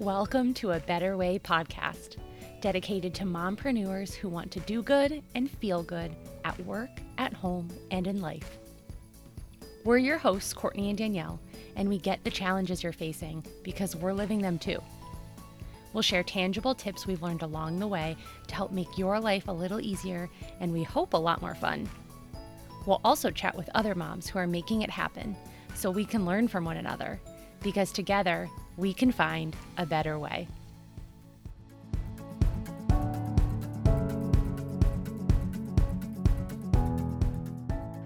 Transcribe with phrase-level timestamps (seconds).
[0.00, 2.16] Welcome to a Better Way podcast,
[2.62, 6.88] dedicated to mompreneurs who want to do good and feel good at work,
[7.18, 8.56] at home, and in life.
[9.84, 11.38] We're your hosts, Courtney and Danielle,
[11.76, 14.78] and we get the challenges you're facing because we're living them too.
[15.92, 19.52] We'll share tangible tips we've learned along the way to help make your life a
[19.52, 21.86] little easier and we hope a lot more fun.
[22.86, 25.36] We'll also chat with other moms who are making it happen
[25.74, 27.20] so we can learn from one another
[27.62, 28.48] because together
[28.80, 30.48] we can find a better way.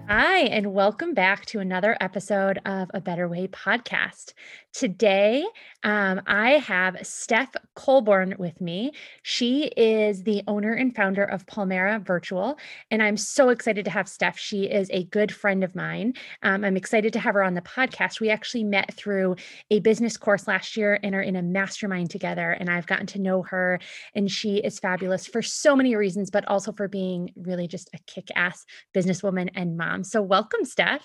[0.09, 4.33] Hi, and welcome back to another episode of A Better Way podcast.
[4.73, 5.43] Today,
[5.83, 8.91] um, I have Stef Colburn with me.
[9.23, 12.59] She is the owner and founder of Palmera Virtual,
[12.91, 14.37] and I'm so excited to have Stef.
[14.37, 16.13] She is a good friend of mine.
[16.43, 18.19] Um, I'm excited to have her on the podcast.
[18.19, 19.37] We actually met through
[19.71, 23.21] a business course last year and are in a mastermind together, and I've gotten to
[23.21, 23.79] know her,
[24.13, 27.99] and she is fabulous for so many reasons, but also for being really just a
[28.05, 30.03] kick ass businesswoman and mom.
[30.03, 30.99] So, welcome, Stef.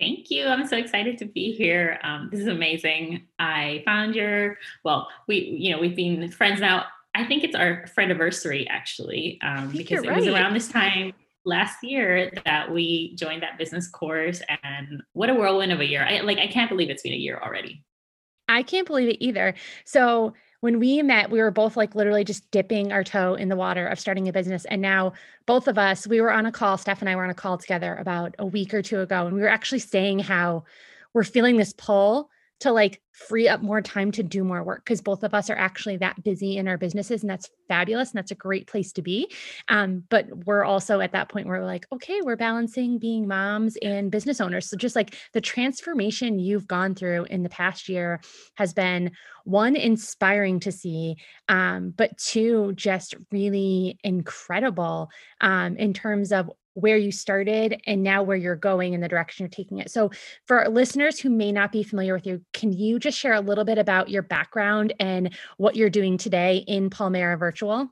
[0.00, 0.46] Thank you.
[0.46, 2.00] I'm so excited to be here.
[2.02, 3.28] Um, this is amazing.
[3.38, 6.86] I found your, well, we, you know, we've been friends now.
[7.14, 11.12] I think it's our friend anniversary actually, um, because it was around this time
[11.44, 16.04] last year that we joined that business course and what a whirlwind of a year.
[16.04, 17.84] I like, I can't believe it's been a year already.
[18.48, 19.54] I can't believe it either.
[19.84, 23.56] So when we met, we were both like literally just dipping our toe in the
[23.56, 24.64] water of starting a business.
[24.64, 25.12] And now
[25.46, 27.58] both of us, we were on a call, Stef and I were on a call
[27.58, 30.64] together about a week or two ago, and we were actually saying how
[31.14, 35.00] we're feeling this pull to like free up more time to do more work because
[35.00, 38.30] both of us are actually that busy in our businesses and that's fabulous and that's
[38.30, 39.30] a great place to be.
[39.68, 43.76] Um, but we're also at that point where we're like okay we're balancing being moms
[43.82, 44.68] and business owners.
[44.68, 48.20] So just like the transformation you've gone through in the past year
[48.56, 49.12] has been
[49.44, 51.16] one inspiring to see
[51.48, 55.10] um, but two just really incredible
[55.40, 56.50] um, in terms of
[56.80, 59.90] where you started and now where you're going and the direction you're taking it.
[59.90, 60.10] So,
[60.46, 63.64] for listeners who may not be familiar with you, can you just share a little
[63.64, 67.88] bit about your background and what you're doing today in Palmera Virtual?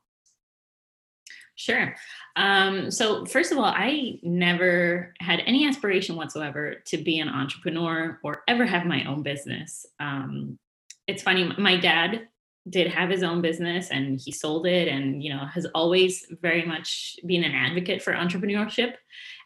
[1.56, 1.96] Sure.
[2.36, 8.20] Um, so, first of all, I never had any aspiration whatsoever to be an entrepreneur
[8.22, 9.86] or ever have my own business.
[9.98, 10.58] Um,
[11.06, 12.28] it's funny, my dad
[12.68, 16.64] did have his own business and he sold it and you know has always very
[16.64, 18.94] much been an advocate for entrepreneurship.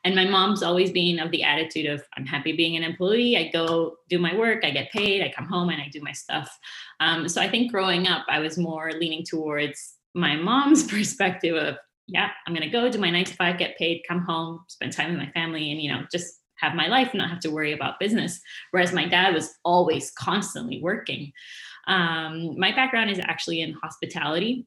[0.03, 3.37] And my mom's always been of the attitude of i'm happy being an employee.
[3.37, 6.13] I go do my work i get paid i come home and i do my
[6.13, 6.57] stuff.
[7.01, 11.77] Um, so i think growing up i was more leaning towards my mom's perspective of
[12.07, 14.93] yeah i'm going to go do my nine to five get paid come home spend
[14.93, 17.51] time with my family and you know just have my life and not have to
[17.51, 18.41] worry about business.
[18.71, 21.33] Whereas my dad was always constantly working
[21.87, 24.67] um, my background is actually in hospitality.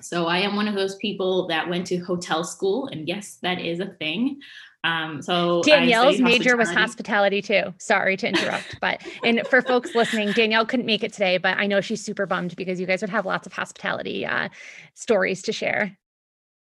[0.00, 3.60] So I am one of those people that went to hotel school, and yes, that
[3.60, 4.40] is a thing.
[4.84, 7.74] Um, so Danielle's major was hospitality too.
[7.78, 11.66] Sorry to interrupt, but and for folks listening, Danielle couldn't make it today, but I
[11.66, 14.50] know she's super bummed because you guys would have lots of hospitality uh,
[14.94, 15.98] stories to share.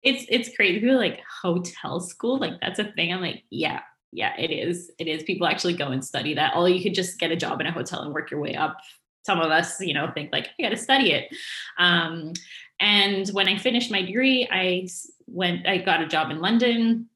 [0.03, 0.81] It's it's crazy.
[0.81, 3.13] People like hotel school, like that's a thing.
[3.13, 3.81] I'm like, yeah,
[4.13, 4.91] yeah, it is.
[4.99, 5.23] It is.
[5.25, 6.57] People actually go and study that.
[6.57, 8.79] Or you could just get a job in a hotel and work your way up
[9.23, 11.35] some of us, you know, think like, I got to study it.
[11.79, 12.33] Um,
[12.81, 14.89] and when I finished my degree, I
[15.27, 17.09] went, I got a job in London.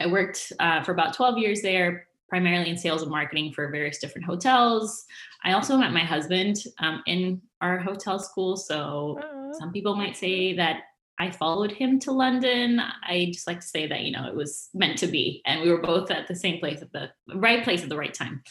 [0.00, 3.98] I worked uh, for about 12 years there, primarily in sales and marketing for various
[3.98, 5.04] different hotels.
[5.44, 8.56] I also met my husband um, in our hotel school.
[8.56, 9.18] So
[9.58, 10.82] some people might say that
[11.18, 12.80] I followed him to London.
[12.80, 15.42] I just like to say that, you know, it was meant to be.
[15.46, 18.14] And we were both at the same place at the right place at the right
[18.14, 18.42] time.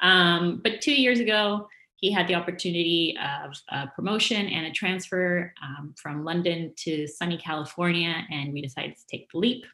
[0.00, 1.68] Um, but two years ago,
[1.98, 7.36] he had the opportunity of a promotion and a transfer um, from London to sunny
[7.36, 9.66] California, and we decided to take the leap.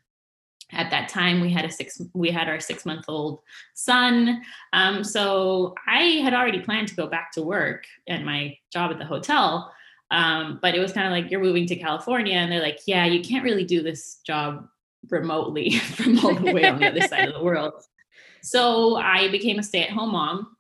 [0.73, 3.41] At that time, we had a six we had our six month old
[3.75, 4.43] son,
[4.73, 8.99] um, so I had already planned to go back to work at my job at
[8.99, 9.71] the hotel.
[10.11, 13.05] Um, but it was kind of like you're moving to California, and they're like, yeah,
[13.05, 14.67] you can't really do this job
[15.11, 17.75] remotely from all the way on the other side of the world.
[18.43, 20.54] So I became a stay at home mom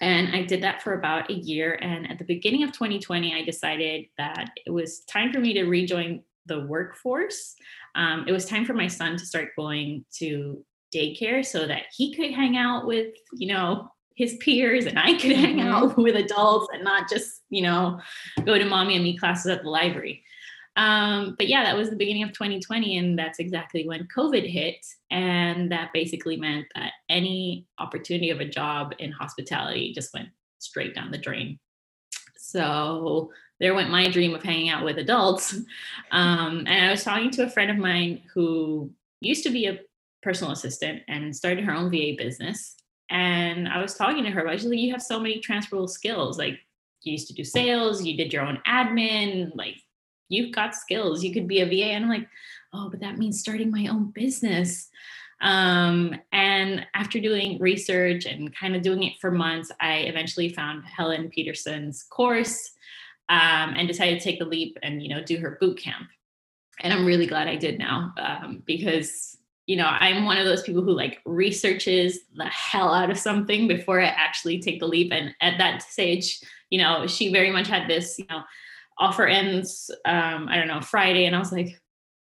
[0.00, 1.78] and I did that for about a year.
[1.80, 5.64] And at the beginning of 2020, I decided that it was time for me to
[5.64, 7.54] rejoin the workforce.
[7.94, 12.14] Um, it was time for my son to start going to daycare so that he
[12.14, 15.68] could hang out with, you know, his peers and I could hang mm-hmm.
[15.68, 18.00] out with adults and not just, you know,
[18.44, 20.24] go to mommy and me classes at the library.
[20.76, 24.84] Um, but yeah, that was the beginning of 2020, and that's exactly when COVID hit.
[25.10, 30.28] And that basically meant that any opportunity of a job in hospitality just went
[30.58, 31.58] straight down the drain.
[32.36, 35.54] So there went my dream of hanging out with adults.
[36.12, 38.90] Um, and I was talking to a friend of mine who
[39.20, 39.80] used to be a
[40.22, 42.76] personal assistant and started her own VA business.
[43.10, 46.38] And I was talking to her about, she's like, you have so many transferable skills.
[46.38, 46.58] Like
[47.02, 49.76] you used to do sales, you did your own admin, like
[50.28, 51.22] you've got skills.
[51.22, 51.92] You could be a VA.
[51.92, 52.28] And I'm like,
[52.72, 54.88] oh, but that means starting my own business.
[55.40, 60.84] Um, and after doing research and kind of doing it for months, I eventually found
[60.84, 62.72] Helen Peterson's course
[63.28, 66.08] um, and decided to take the leap and you know do her boot camp.
[66.80, 69.36] And I'm really glad I did now um, because
[69.66, 73.68] you know I'm one of those people who like researches the hell out of something
[73.68, 75.12] before I actually take the leap.
[75.12, 76.40] And at that stage,
[76.70, 78.42] you know, she very much had this, you know,
[78.98, 79.90] offer ends.
[80.04, 81.80] Um, I don't know Friday, and I was like,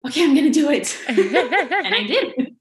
[0.06, 2.56] okay, I'm gonna do it, and I did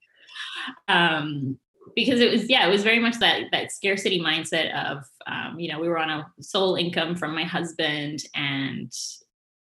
[0.87, 1.57] um,
[1.95, 5.71] because it was yeah it was very much that that scarcity mindset of um, you
[5.71, 8.91] know we were on a sole income from my husband and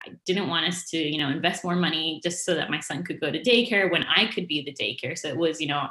[0.03, 3.03] i didn't want us to you know invest more money just so that my son
[3.03, 5.87] could go to daycare when i could be the daycare so it was you know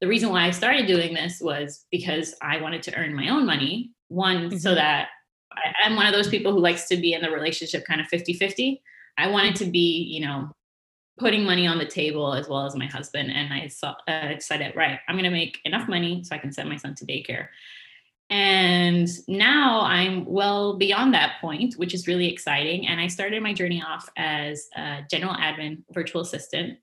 [0.00, 3.44] the reason why i started doing this was because i wanted to earn my own
[3.44, 4.58] money one mm-hmm.
[4.58, 5.08] so that
[5.84, 8.34] i'm one of those people who likes to be in the relationship kind of 50
[8.34, 8.82] 50
[9.18, 10.50] i wanted to be you know
[11.18, 13.30] putting money on the table as well as my husband.
[13.30, 16.52] And I saw, uh, decided, right, I'm going to make enough money so I can
[16.52, 17.48] send my son to daycare.
[18.30, 22.88] And now I'm well beyond that point, which is really exciting.
[22.88, 26.78] And I started my journey off as a general admin virtual assistant.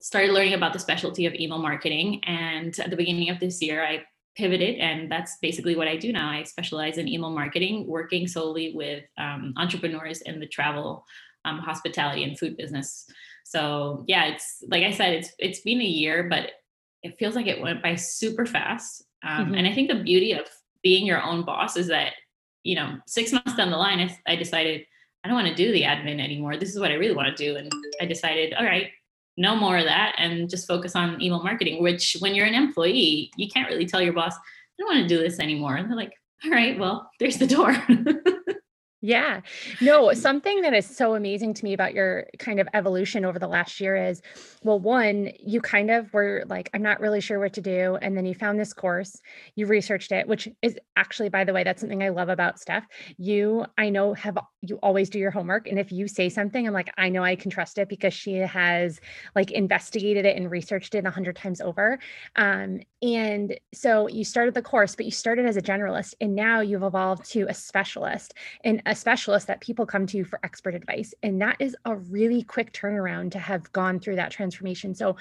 [0.00, 2.20] Started learning about the specialty of email marketing.
[2.24, 4.04] And at the beginning of this year, I
[4.36, 6.30] pivoted, and that's basically what I do now.
[6.30, 11.04] I specialize in email marketing, working solely with um, entrepreneurs in the travel,
[11.44, 13.06] um, hospitality, and food business.
[13.44, 16.52] So yeah, it's like I said, it's it's been a year, but
[17.02, 19.04] it feels like it went by super fast.
[19.22, 19.54] Um, mm-hmm.
[19.54, 20.46] And I think the beauty of
[20.82, 22.14] being your own boss is that
[22.62, 24.86] you know six months down the line, I, I decided
[25.24, 26.56] I don't want to do the admin anymore.
[26.56, 27.70] This is what I really want to do, and
[28.00, 28.90] I decided, all right,
[29.36, 31.82] no more of that, and just focus on email marketing.
[31.82, 34.38] Which, when you're an employee, you can't really tell your boss, I
[34.78, 35.76] don't want to do this anymore.
[35.76, 36.14] And they're like,
[36.44, 37.74] all right, well, there's the door.
[39.04, 39.40] Yeah.
[39.80, 43.48] No, something that is so amazing to me about your kind of evolution over the
[43.48, 44.22] last year is
[44.62, 47.96] well, one, you kind of were like, I'm not really sure what to do.
[48.00, 49.20] And then you found this course,
[49.56, 52.84] you researched it, which is actually, by the way, that's something I love about Stef.
[53.16, 55.66] You, I know, have you always do your homework.
[55.66, 58.34] And if you say something, I'm like, I know I can trust it because she
[58.34, 59.00] has
[59.34, 61.98] like investigated it and researched it a hundred times over.
[62.36, 66.60] Um, and so you started the course, but you started as a generalist and now
[66.60, 71.14] you've evolved to a specialist and a specialist that people come to for expert advice.
[71.22, 74.94] And that is a really quick turnaround to have gone through that transformation.
[74.94, 75.16] So,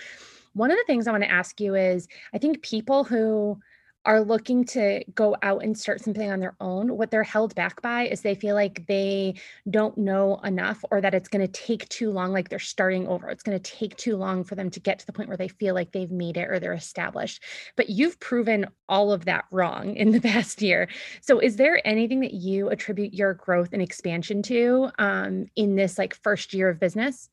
[0.54, 3.58] one of the things I want to ask you is I think people who
[4.06, 7.82] are looking to go out and start something on their own, what they're held back
[7.82, 9.36] by is they feel like they
[9.70, 13.30] don't know enough or that it's going to take too long, like they're starting over.
[13.30, 15.48] It's going to take too long for them to get to the point where they
[15.48, 17.44] feel like they've made it or they're established.
[17.78, 20.88] But you've proven all of that wrong in the past year.
[21.22, 25.98] So, is there anything that you attribute your growth and expansion to um, in this
[25.98, 27.30] like first year of business?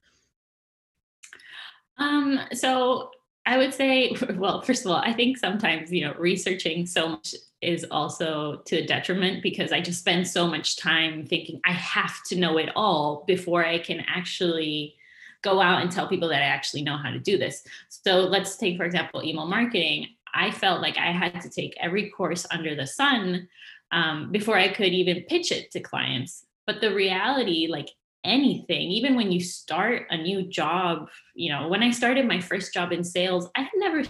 [1.96, 3.10] Um, so
[3.48, 7.34] I would say, well, first of all, I think sometimes, you know, researching so much
[7.62, 12.22] is also to a detriment because I just spend so much time thinking I have
[12.28, 14.94] to know it all before I can actually
[15.42, 17.64] go out and tell people that I actually know how to do this.
[17.88, 20.08] So let's take, for example, email marketing.
[20.34, 23.48] I felt like I had to take every course under the sun
[23.92, 26.44] um, before I could even pitch it to clients.
[26.66, 27.88] But the reality, like
[28.24, 32.74] anything even when you start a new job you know when i started my first
[32.74, 34.02] job in sales i had never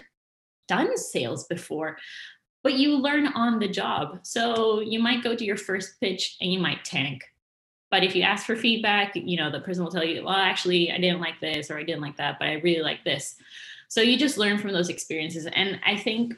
[0.67, 1.97] done sales before
[2.63, 4.19] but you learn on the job.
[4.23, 7.23] So you might go to your first pitch and you might tank
[7.91, 10.91] but if you ask for feedback you know the person will tell you well actually
[10.91, 13.35] i didn't like this or i didn't like that but i really like this.
[13.87, 16.35] So you just learn from those experiences and i think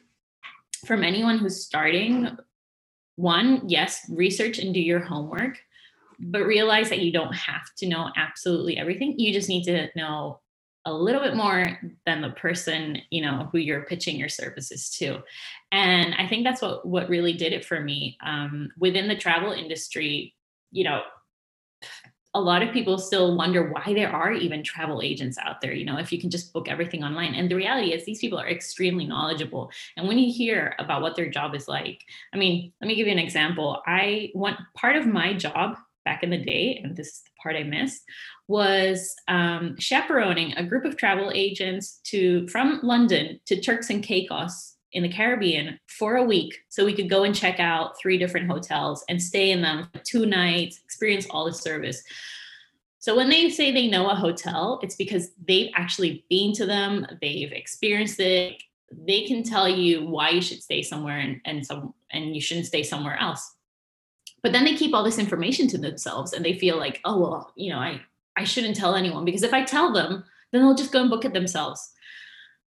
[0.86, 2.38] from anyone who's starting
[3.16, 5.60] one yes research and do your homework
[6.22, 9.18] but realize that you don't have to know absolutely everything.
[9.18, 10.40] You just need to know
[10.86, 15.20] a little bit more than the person you know who you're pitching your services to.
[15.72, 19.51] And i think that's what what really did it for me um, within the travel
[19.51, 20.36] industry
[20.72, 21.01] you know
[22.34, 25.86] a lot of people still wonder why there are even travel agents out there you
[25.86, 27.36] know if you can just book everything online.
[27.36, 29.70] And the reality is these people are extremely knowledgeable.
[29.98, 33.08] And when you hear about what their job is like i mean let me give
[33.08, 33.84] you an example.
[33.86, 37.55] I want part of my job back in the day, and this is the part
[37.55, 38.01] I missed,
[38.48, 44.75] was um, chaperoning a group of travel agents to from London to Turks and Caicos
[44.93, 48.50] in the Caribbean for a week so we could go and check out three different
[48.50, 52.03] hotels and stay in them for two nights, experience all the service.
[53.00, 57.08] So when they say they know a hotel, it's because they've actually been to them,
[57.22, 58.62] they've experienced it.
[58.91, 62.67] They can tell you why you should stay somewhere and and some and you shouldn't
[62.67, 63.55] stay somewhere else.
[64.43, 67.53] But then they keep all this information to themselves and they feel like, oh well,
[67.55, 68.01] you know, I
[68.36, 71.25] I shouldn't tell anyone because if I tell them, then they'll just go and book
[71.25, 71.91] it themselves.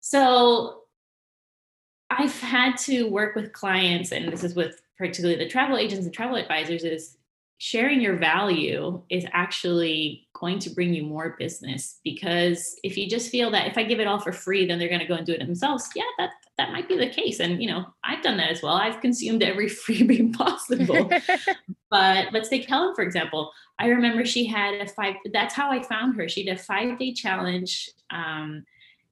[0.01, 0.83] So
[2.11, 6.15] I've had to work with clients, and this is with particularly the travel agents and
[6.15, 7.17] travel advisors, is
[7.59, 13.31] sharing your value is actually going to bring you more business because if you just
[13.31, 15.25] feel that if I give it all for free, then they're going to go and
[15.25, 15.89] do it themselves.
[15.95, 17.41] Yeah, that that might be the case.
[17.41, 18.75] And you know, I've done that as well.
[18.75, 21.11] I've consumed every freebie possible.
[21.91, 23.53] but let's take Helen, for example.
[23.79, 26.29] I remember she had a five, that's how I found her.
[26.29, 27.91] She did a five-day challenge.
[28.11, 28.65] Um,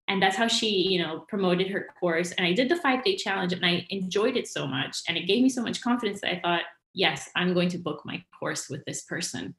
[0.09, 3.17] and that's how she you know promoted her course and i did the five day
[3.17, 6.33] challenge and i enjoyed it so much and it gave me so much confidence that
[6.33, 9.55] i thought yes i'm going to book my course with this person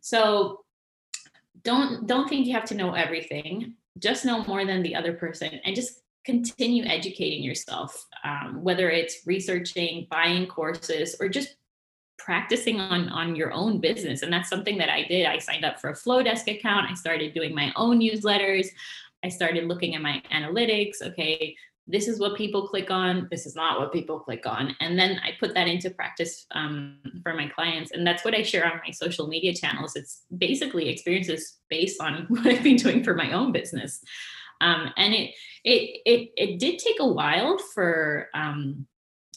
[0.00, 0.64] so
[1.62, 5.60] don't don't think you have to know everything just know more than the other person
[5.64, 11.56] and just continue educating yourself um, whether it's researching buying courses or just
[12.18, 15.80] practicing on on your own business and that's something that i did i signed up
[15.80, 18.68] for a Flodesk account i started doing my own newsletters
[19.26, 21.02] I started looking at my analytics.
[21.02, 21.56] Okay,
[21.86, 23.28] this is what people click on.
[23.30, 24.76] This is not what people click on.
[24.80, 27.90] And then I put that into practice um, for my clients.
[27.90, 29.96] And that's what I share on my social media channels.
[29.96, 34.00] It's basically experiences based on what I've been doing for my own business.
[34.60, 35.34] Um, and it,
[35.64, 38.86] it, it, it did take a while for, um,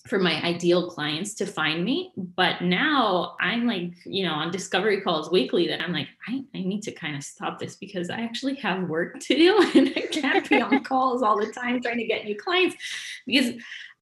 [0.08, 2.12] for my ideal clients to find me.
[2.18, 6.62] But now I'm like, you know, on discovery calls weekly that I'm like, I, I
[6.62, 10.02] need to kind of stop this because I actually have work to do and I
[10.02, 12.76] can't be on calls all the time trying to get new clients
[13.26, 13.54] because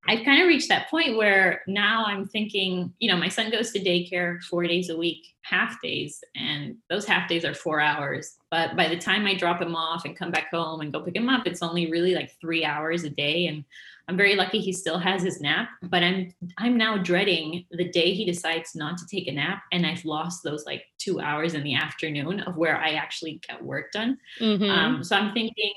[0.08, 3.72] I've kind of reached that point where now I'm thinking, you know, my son goes
[3.72, 8.38] to daycare four days a week, half days, and those half days are four hours.
[8.50, 11.16] But by the time I drop him off and come back home and go pick
[11.16, 13.48] him up, it's only really like three hours a day.
[13.48, 13.66] And
[14.08, 18.14] I'm very lucky he still has his nap, but I'm I'm now dreading the day
[18.14, 21.64] he decides not to take a nap and I've lost those like two hours in
[21.64, 24.18] the afternoon of where I actually get work done.
[24.40, 24.70] Mm-hmm.
[24.70, 25.74] Um, so I'm thinking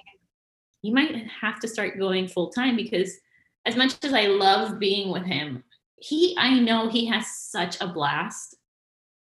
[0.82, 3.18] you might have to start going full time because
[3.66, 5.64] as much as I love being with him,
[5.96, 8.56] he I know he has such a blast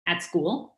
[0.07, 0.75] at school.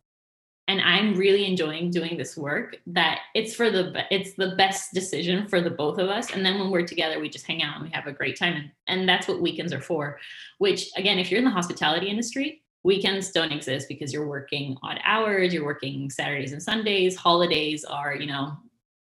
[0.68, 5.48] And I'm really enjoying doing this work that it's for the it's the best decision
[5.48, 6.32] for the both of us.
[6.32, 8.54] And then when we're together we just hang out and we have a great time.
[8.54, 10.18] And, and that's what weekends are for
[10.58, 15.00] which again if you're in the hospitality industry weekends don't exist because you're working odd
[15.04, 17.16] hours you're working Saturdays and Sundays.
[17.16, 18.56] Holidays are you know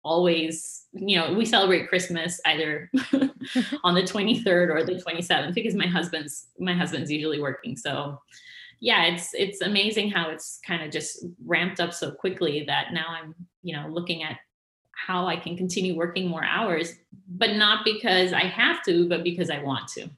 [0.07, 2.89] always you know we celebrate christmas either
[3.83, 7.75] on the 23rd or the 27th because my husband's my husband's usually working.
[7.75, 8.19] So
[8.79, 13.05] yeah it's it's amazing how it's kind of just ramped up so quickly that now
[13.09, 13.33] i'm
[13.63, 14.37] you know looking at
[14.91, 16.93] how i can continue working more hours
[17.27, 20.09] but not because i have to but because i want to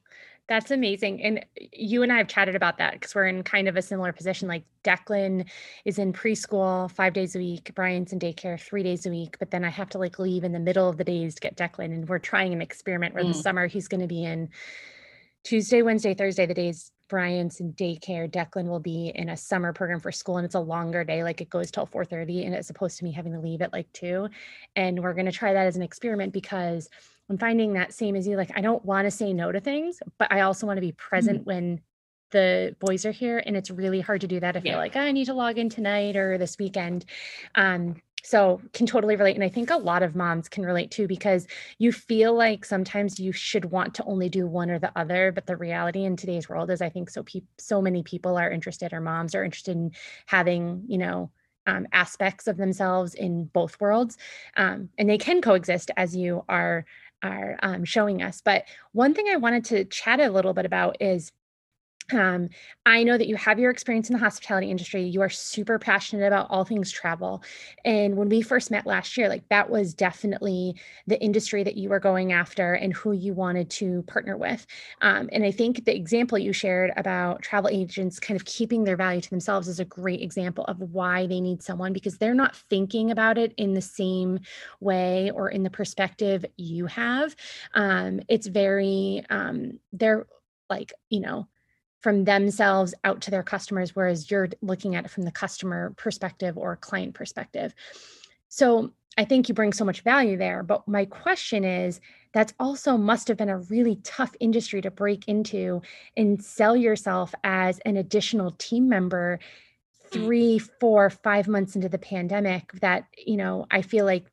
[0.50, 1.22] that's amazing.
[1.22, 4.12] And you and I have chatted about that because we're in kind of a similar
[4.12, 4.48] position.
[4.48, 5.48] Like Declan
[5.86, 9.52] is in preschool five days a week, Brian's in daycare three days a week, but
[9.52, 11.94] then I have to like leave in the middle of the days to get Declan.
[11.94, 13.28] And we're trying an experiment where mm.
[13.28, 14.50] the summer he's going to be in
[15.44, 18.30] Tuesday, Wednesday, Thursday, the days Brian's in daycare.
[18.30, 21.42] Declan will be in a summer program for school and it's a longer day, like
[21.42, 24.30] it goes till 4:30 and it's opposed to me having to leave at like two.
[24.76, 26.90] And we're gonna try that as an experiment because
[27.30, 30.00] I'm finding that same as you, like I don't want to say no to things,
[30.18, 31.50] but I also want to be present mm-hmm.
[31.50, 31.82] when
[32.32, 33.42] the boys are here.
[33.46, 34.72] And it's really hard to do that if yeah.
[34.72, 37.06] you're like, oh, I need to log in tonight or this weekend.
[37.56, 41.08] Um, so can totally relate and i think a lot of moms can relate too
[41.08, 45.32] because you feel like sometimes you should want to only do one or the other
[45.32, 48.52] but the reality in today's world is i think so pe- so many people are
[48.52, 49.92] interested or moms are interested in
[50.26, 51.32] having you know
[51.68, 54.18] um, aspects of themselves in both worlds
[54.58, 56.86] um, and they can coexist as you are
[57.24, 60.98] are um, showing us but one thing i wanted to chat a little bit about
[61.02, 61.32] is
[62.14, 62.50] um,
[62.86, 65.04] I know that you have your experience in the hospitality industry.
[65.04, 67.44] You are super passionate about all things travel.
[67.86, 70.76] And when we first met last year, like that was definitely
[71.08, 74.66] the industry that you were going after and who you wanted to partner with.
[75.02, 78.98] Um, and I think the example you shared about travel agents kind of keeping their
[78.98, 82.56] value to themselves is a great example of why they need someone because they're not
[82.56, 84.40] thinking about it in the same
[84.80, 87.36] way or in the perspective you have.
[87.74, 90.28] Um, it's very, um, they're
[90.70, 91.48] like, you know,
[92.00, 96.58] from themselves out to their customers, whereas you're looking at it from the customer perspective
[96.58, 97.74] or client perspective.
[98.48, 100.64] So I think you bring so much value there.
[100.64, 102.00] But my question is
[102.34, 105.82] that's also must have been a really tough industry to break into
[106.16, 110.12] and sell yourself as an additional team member mm.
[110.12, 112.72] three, four, five months into the pandemic.
[112.82, 114.26] That, you know, I feel like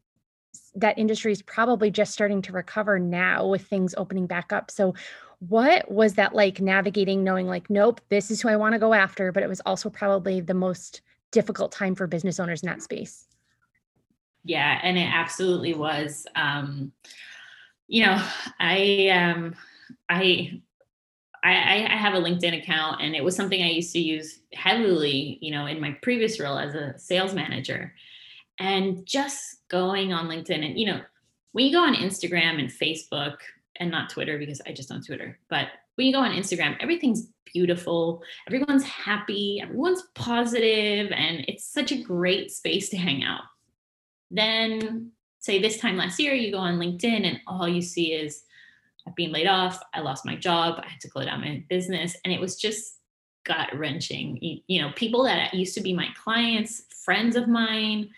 [0.75, 4.71] that industry is probably just starting to recover now with things opening back up.
[4.71, 4.95] So,
[5.41, 8.95] what was that like navigating, knowing like, nope, this is who I want to go
[8.95, 12.83] after, but it was also probably the most difficult time for business owners in that
[12.83, 13.27] space?
[14.45, 16.27] Yeah, and it absolutely was.
[16.37, 16.93] Um,
[17.89, 18.23] you know,
[18.59, 19.55] I um,
[20.09, 20.63] I
[21.45, 25.39] I, I, have a LinkedIn account and it was something I used to use heavily,
[25.41, 27.93] you know, in my previous role as a sales manager.
[28.59, 31.01] And just going on LinkedIn and, you know,
[31.53, 33.37] when you go on Instagram and Facebook
[33.81, 37.29] and not Twitter because I just don't Twitter, but when you go on Instagram, everything's
[37.53, 43.43] beautiful, everyone's happy, everyone's positive, and it's such a great space to hang out.
[44.31, 48.43] Then, say this time last year, you go on LinkedIn and all you see is
[49.07, 52.17] I've been laid off, I lost my job, I had to close down my business,
[52.25, 52.99] and it was just
[53.45, 54.39] gut wrenching.
[54.43, 58.11] You, you know, people that used to be my clients, friends of mine,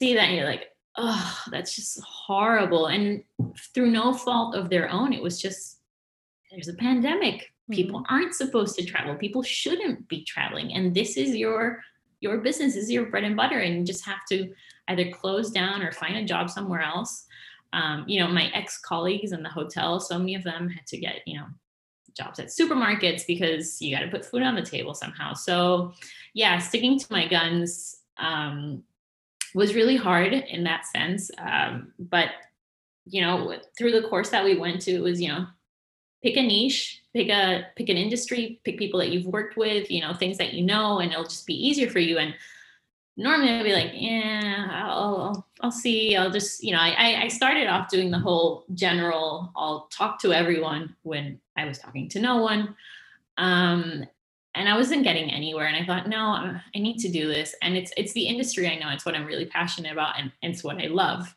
[0.00, 2.86] see that and you're like, oh, that's just horrible.
[2.86, 3.22] And
[3.74, 5.78] through no fault of their own, it was just
[6.50, 7.50] there's a pandemic.
[7.70, 8.14] People mm-hmm.
[8.14, 9.14] aren't supposed to travel.
[9.14, 10.74] People shouldn't be traveling.
[10.74, 11.80] And this is your
[12.22, 14.50] your business this is your bread and butter and you just have to
[14.88, 17.26] either close down or find a job somewhere else
[17.74, 21.16] um, you know my ex-colleagues in the hotel so many of them had to get
[21.26, 21.46] you know
[22.16, 25.92] jobs at supermarkets because you got to put food on the table somehow so
[26.32, 28.82] yeah sticking to my guns um,
[29.54, 31.30] was really hard in that sense.
[31.38, 32.28] Um, but
[33.04, 35.46] you know, through the course that we went to, it was you know,
[36.22, 40.00] pick a niche, pick a pick an industry, pick people that you've worked with, you
[40.00, 42.18] know, things that you know, and it'll just be easier for you.
[42.18, 42.34] And
[43.16, 46.16] normally I'd be like, yeah, I'll, I'll, see.
[46.16, 50.32] I'll just, you know, I, I started off doing the whole general, I'll talk to
[50.32, 52.74] everyone when I was talking to no one.
[53.36, 54.04] Um,
[54.54, 55.66] and I wasn't getting anywhere.
[55.66, 57.54] And I thought, no, I need to do this.
[57.62, 58.90] And it's it's the industry I know.
[58.90, 61.34] It's what I'm really passionate about, and, it's what I love.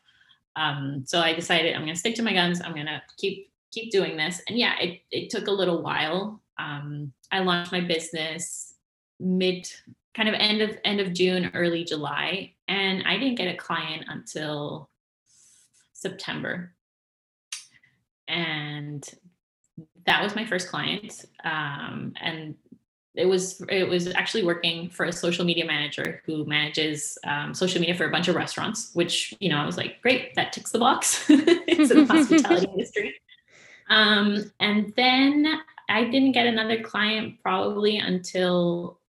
[0.56, 2.62] Um, so I decided I'm going to stick to my guns.
[2.62, 4.41] I'm going to keep keep doing this.
[4.47, 6.41] And yeah, it it took a little while.
[6.58, 8.73] Um, I launched my business
[9.19, 9.69] mid
[10.13, 14.06] kind of end of end of June, early July, and I didn't get a client
[14.10, 14.89] until
[15.93, 16.73] September.
[18.28, 19.08] And
[20.06, 21.25] that was my first client.
[21.43, 22.56] Um, and
[23.17, 27.80] it was it was actually working for a social media manager who manages um, social
[27.80, 30.71] media for a bunch of restaurants which you know i was like great that ticks
[30.71, 31.25] the box.
[31.30, 33.15] It's in the hospitality industry.
[33.89, 38.99] Um, and then i didn't get another client probably until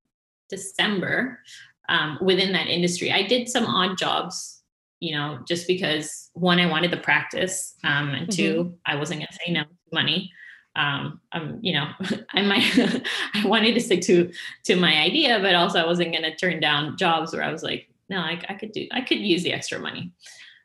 [0.48, 1.40] december
[1.88, 3.12] um, within that industry.
[3.12, 4.62] I did some odd jobs
[5.00, 8.74] you know just because one i wanted the practice um, and 2 mm-hmm.
[8.86, 10.32] i wasn't going to say no to money
[10.76, 11.88] um, um, you know,
[12.34, 13.02] I might,
[13.34, 14.30] I wanted to stick to,
[14.64, 17.62] to my idea, but also I wasn't going to turn down jobs where I was
[17.62, 20.12] like, no, I, I could do, I could use the extra money.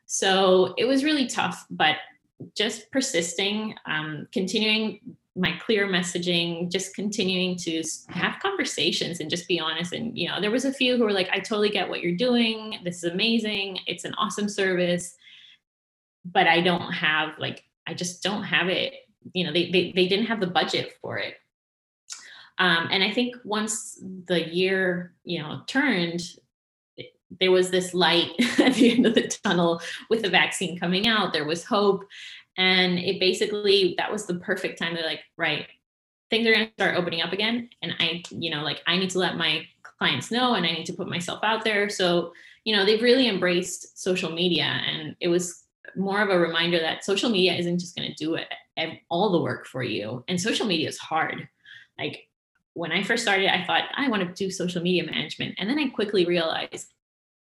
[0.06, 1.96] So it was really tough, but
[2.56, 5.00] just persisting, um, continuing
[5.34, 9.94] my clear messaging, just continuing to have conversations and just be honest.
[9.94, 12.16] And, you know, there was a few who were like, I totally get what you're
[12.16, 12.78] doing.
[12.84, 13.78] This is amazing.
[13.86, 15.16] It's an awesome service,
[16.26, 18.92] but I don't have like, I just don't have it
[19.32, 21.34] you know they, they, they didn't have the budget for it.
[22.58, 26.22] Um, and i think once the year you know turned
[27.40, 29.80] there was this light at the end of the tunnel
[30.10, 31.32] with the vaccine coming out.
[31.32, 32.04] There was hope.
[32.58, 35.66] And it basically that was the perfect time they're like right
[36.28, 37.68] things are going to start opening up again.
[37.82, 39.66] And i you know like i need to let my
[39.98, 41.88] clients know and i need to put myself out there.
[41.88, 42.32] So
[42.64, 44.64] you know they've really embraced social media.
[44.64, 45.64] And it was
[45.96, 48.48] more of a reminder that social media isn't just going to do it
[49.08, 50.24] all the work for you.
[50.28, 51.48] And social media is hard.
[51.98, 52.28] Like
[52.74, 55.56] when I first started, I thought I want to do social media management.
[55.58, 56.92] And then I quickly realized,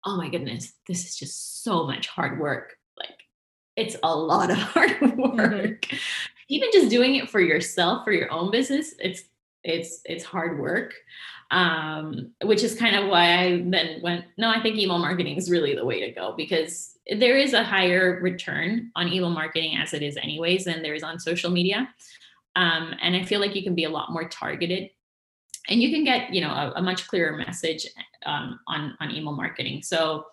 [0.04, 2.76] oh my goodness, this is just so much hard work.
[2.98, 3.18] Like
[3.76, 5.82] it's a lot of hard work.
[5.82, 5.96] Mm-hmm.
[6.48, 9.22] Even just doing it for yourself, for your own business, it's
[9.62, 10.94] it's it's hard work.
[11.52, 15.50] Um, which is kind of why I then went, no, I think email marketing is
[15.50, 19.92] really the way to go because there is a higher return on email marketing as
[19.94, 21.88] it is anyways than there is on social media.
[22.56, 24.90] Um, and i feel like you can be a lot more targeted.
[25.68, 27.86] And you can get you know a, a much clearer message
[28.26, 29.82] um, on on email marketing.
[29.82, 30.26] So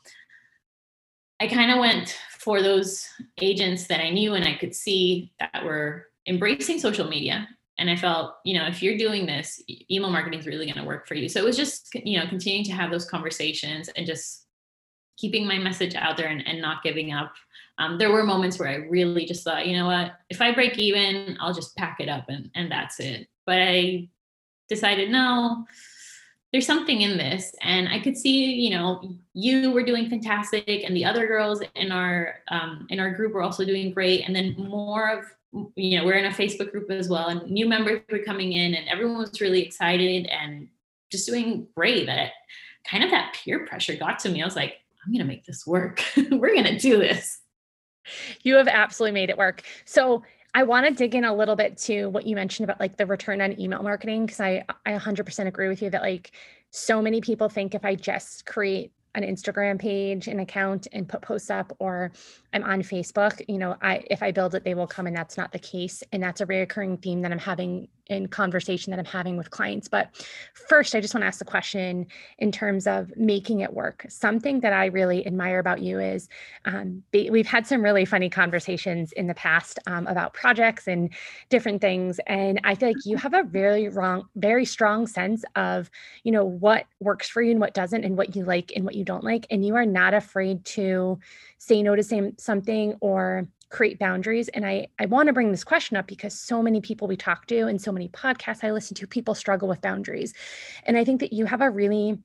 [1.40, 3.08] i kind of went for those
[3.42, 7.48] agents that i knew and i could see that were embracing social media.
[7.80, 9.62] And i felt you know if you're doing this
[9.92, 11.28] email marketing is really going to work for you.
[11.30, 14.47] So it was just you know continuing to have those conversations and just
[15.18, 17.34] keeping my message out there and, and not giving up.
[17.80, 20.78] Um, there were moments where I really just thought, you know what, if I break
[20.78, 23.28] even, I'll just pack it up and, and that's it.
[23.46, 24.10] But I
[24.70, 25.66] decided, no,
[26.52, 27.54] there's something in this.
[27.62, 31.92] And I could see, you know, you were doing fantastic and the other girls in
[31.92, 34.24] our um, in our group were also doing great.
[34.26, 35.26] And then more of
[35.76, 38.74] you know, we're in a Facebook group as well, and new members were coming in,
[38.74, 40.68] and everyone was really excited and
[41.10, 42.06] just doing great.
[42.06, 42.32] That
[42.86, 44.42] kind of that peer pressure got to me.
[44.42, 44.76] I was like,
[45.08, 46.04] I'm gonna make this work.
[46.32, 47.40] we're gonna do this.
[48.44, 49.64] You have absolutely made it work.
[49.86, 52.98] So I want to dig in a little bit to what you mentioned about like
[52.98, 56.32] the return on email marketing because I I 100% agree with you that like
[56.72, 61.22] so many people think if I just create an Instagram page, an account, and put
[61.22, 62.12] posts up, or
[62.54, 65.38] I'm on Facebook, you know, I if I build it, they will come, and that's
[65.38, 66.04] not the case.
[66.12, 69.88] And that's a reoccurring theme that I'm having in conversation that I'm having with clients.
[69.88, 70.10] But
[70.54, 74.06] first, I just want to ask the question in terms of making it work.
[74.10, 76.30] Something that I really admire about you is
[76.66, 81.14] um, we've had some really funny conversations in the past um, about projects and
[81.50, 85.90] different things, and I feel like you have a very wrong, very strong sense of
[86.24, 88.96] you know what works for you and what doesn't, and what you like and what
[88.96, 91.20] you don't like, and you are not afraid to
[91.58, 94.48] say no to something or create boundaries.
[94.50, 97.48] And i i want to bring this question up because so many people we talk
[97.48, 100.34] to and so many podcasts i listen to people struggle with boundaries.
[100.84, 102.18] And i think that you have a really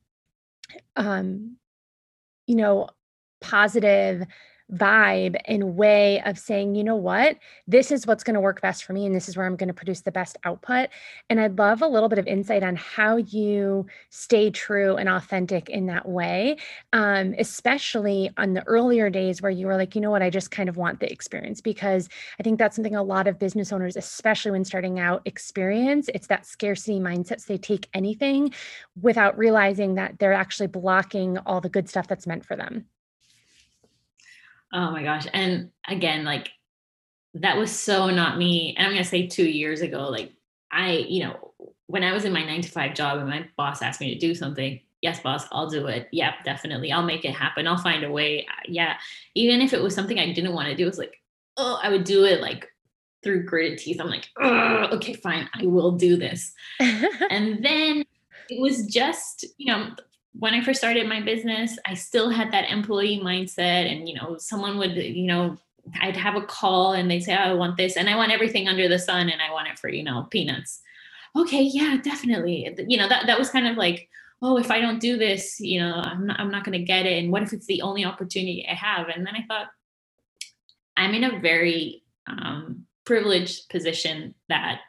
[0.97, 1.57] um
[2.47, 2.89] you know
[3.41, 4.25] positive
[4.73, 8.85] vibe and way of saying, you know what, this is what's going to work best
[8.85, 10.89] for me, and this is where I'm going to produce the best output.
[11.31, 15.69] And I'd love a little bit of insight on how you stay true and authentic
[15.69, 16.57] in that way,
[16.93, 20.51] um, especially on the earlier days where you were like, you know what, I just
[20.51, 21.61] kind of want the experience.
[21.61, 26.09] Because I think that's something a lot of business owners, especially when starting out, experience.
[26.15, 27.41] It's that scarcity mindset.
[27.41, 28.53] So they take anything
[29.01, 32.87] without realizing that they're actually blocking all the good stuff that's meant for them.
[34.73, 35.27] Oh my gosh.
[35.33, 36.51] And again, like
[37.35, 38.75] that was so not me.
[38.77, 40.33] And I'm going to say two years ago, like
[40.71, 41.53] I, you know,
[41.87, 44.21] when I was in my nine to five job and my boss asked me to
[44.21, 46.09] do something, yes, boss, I'll do it.
[46.13, 46.93] Yep, definitely.
[46.93, 47.67] I'll make it happen.
[47.67, 48.47] I'll find a way.
[48.67, 48.97] Yeah.
[49.35, 51.21] Even if it was something I didn't want to do, it was like,
[51.57, 52.69] oh, I would do it like
[53.23, 54.01] through gritted teeth.
[54.01, 55.49] I'm like, okay, fine.
[55.55, 56.53] I will do this.
[56.81, 58.05] and then
[58.49, 59.91] it was just, you know,
[60.39, 63.91] when I first started my business, I still had that employee mindset.
[63.91, 65.59] And, you know, someone would, you know,
[66.01, 68.69] I'd have a call and they say, oh, I want this and I want everything
[68.69, 70.81] under the sun and I want it for, you know, peanuts.
[71.37, 72.75] Okay, yeah, definitely.
[72.87, 74.09] You know, that, that was kind of like,
[74.43, 77.07] oh, if I don't do this, you know, I'm not, I'm not going to get
[77.07, 77.23] it.
[77.23, 79.09] And what if it's the only opportunity I have?
[79.09, 79.69] And then I thought,
[80.97, 84.81] I'm in a very um, privileged position that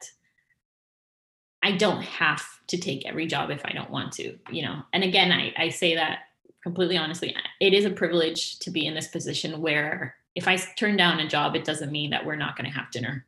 [1.63, 4.83] I don't have to take every job if I don't want to, you know.
[4.91, 6.19] And again, I, I say that
[6.61, 7.35] completely honestly.
[7.59, 11.27] It is a privilege to be in this position where if I turn down a
[11.27, 13.25] job, it doesn't mean that we're not going to have dinner.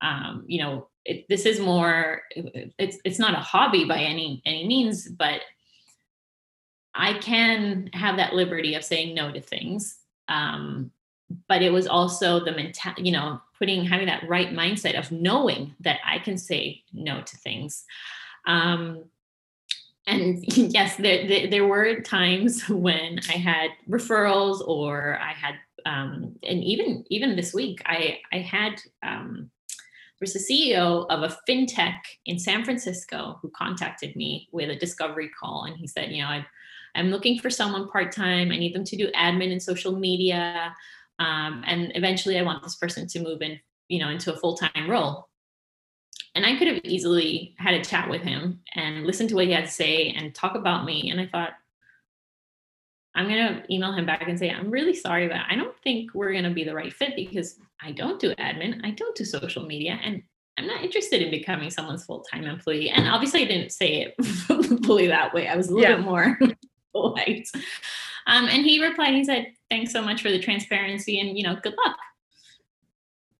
[0.00, 2.22] Um, you know, it, this is more.
[2.34, 5.42] It's it's not a hobby by any any means, but
[6.94, 9.98] I can have that liberty of saying no to things.
[10.28, 10.90] Um,
[11.48, 15.74] but it was also the mental, you know, putting having that right mindset of knowing
[15.80, 17.84] that I can say no to things.
[18.46, 19.04] Um,
[20.06, 26.34] and yes, there, there, there were times when I had referrals or I had, um,
[26.42, 29.50] and even even this week, I I had um,
[30.18, 35.30] there's a CEO of a fintech in San Francisco who contacted me with a discovery
[35.38, 36.46] call, and he said, you know, I,
[36.94, 38.50] I'm looking for someone part time.
[38.50, 40.74] I need them to do admin and social media.
[41.18, 44.88] Um, and eventually I want this person to move in, you know, into a full-time
[44.88, 45.28] role.
[46.34, 49.52] And I could have easily had a chat with him and listened to what he
[49.52, 51.10] had to say and talk about me.
[51.10, 51.52] And I thought,
[53.14, 56.12] I'm going to email him back and say, I'm really sorry, but I don't think
[56.12, 59.24] we're going to be the right fit because I don't do admin, I don't do
[59.24, 60.22] social media, and
[60.58, 62.90] I'm not interested in becoming someone's full time employee.
[62.90, 64.24] And obviously, I didn't say it
[64.84, 65.48] fully that way.
[65.48, 65.96] I was a little yeah.
[65.96, 66.38] bit more
[66.92, 67.48] polite.
[68.26, 71.56] Um, and he replied, he said, thanks so much for the transparency and, you know,
[71.62, 71.96] good luck.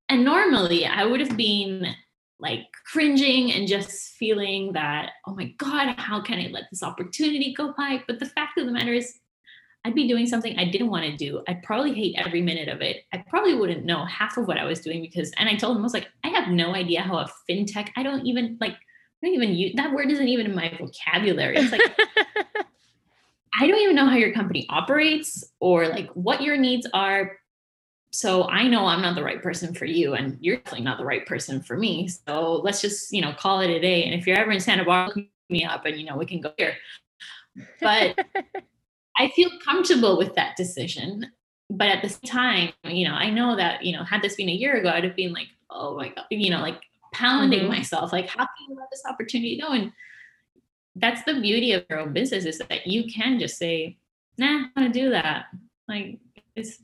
[0.08, 1.94] And normally I would have been
[2.38, 7.54] like cringing and just feeling that, oh my God, how can I let this opportunity
[7.54, 8.02] go by?
[8.06, 9.18] But the fact of the matter is,
[9.84, 11.44] I'd be doing something I didn't want to do.
[11.46, 13.04] I'd probably hate every minute of it.
[13.12, 15.82] I probably wouldn't know half of what I was doing because, and I told him,
[15.82, 19.26] I was like, I have no idea how a fintech, I don't even like, I
[19.26, 21.56] don't even use that word isn't even in my vocabulary.
[21.56, 21.80] It's like
[23.58, 27.38] I don't even know how your company operates or like what your needs are.
[28.12, 31.04] So I know I'm not the right person for you and you're definitely not the
[31.04, 32.08] right person for me.
[32.08, 34.04] So let's just, you know, call it a day.
[34.04, 36.52] And if you're ever in Santa Barbara, me up and you know, we can go
[36.56, 36.74] here.
[37.80, 38.18] But
[39.18, 41.26] I feel comfortable with that decision.
[41.70, 44.48] But at the same time, you know, I know that, you know, had this been
[44.48, 46.80] a year ago, I'd have been like, oh my God, you know, like
[47.12, 47.70] pounding mm-hmm.
[47.70, 49.72] myself, like, how can you let this opportunity go?
[49.72, 49.92] And
[50.96, 53.98] that's the beauty of your own business is that you can just say,
[54.38, 55.46] nah, I'm gonna do that.
[55.86, 56.18] Like
[56.54, 56.78] it's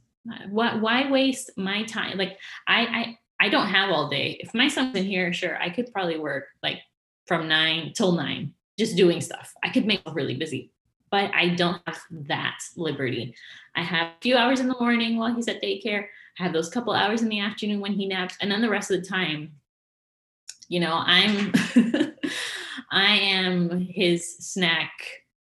[0.49, 2.19] why why waste my time?
[2.19, 4.39] Like I I I don't have all day.
[4.41, 6.81] If my son's in here, sure, I could probably work like
[7.27, 9.53] from nine till nine, just doing stuff.
[9.63, 10.71] I could make really busy,
[11.11, 13.35] but I don't have that liberty.
[13.75, 16.07] I have a few hours in the morning while he's at daycare.
[16.39, 18.91] I have those couple hours in the afternoon when he naps, and then the rest
[18.91, 19.53] of the time,
[20.69, 21.53] you know, I'm
[22.93, 24.93] I am his snack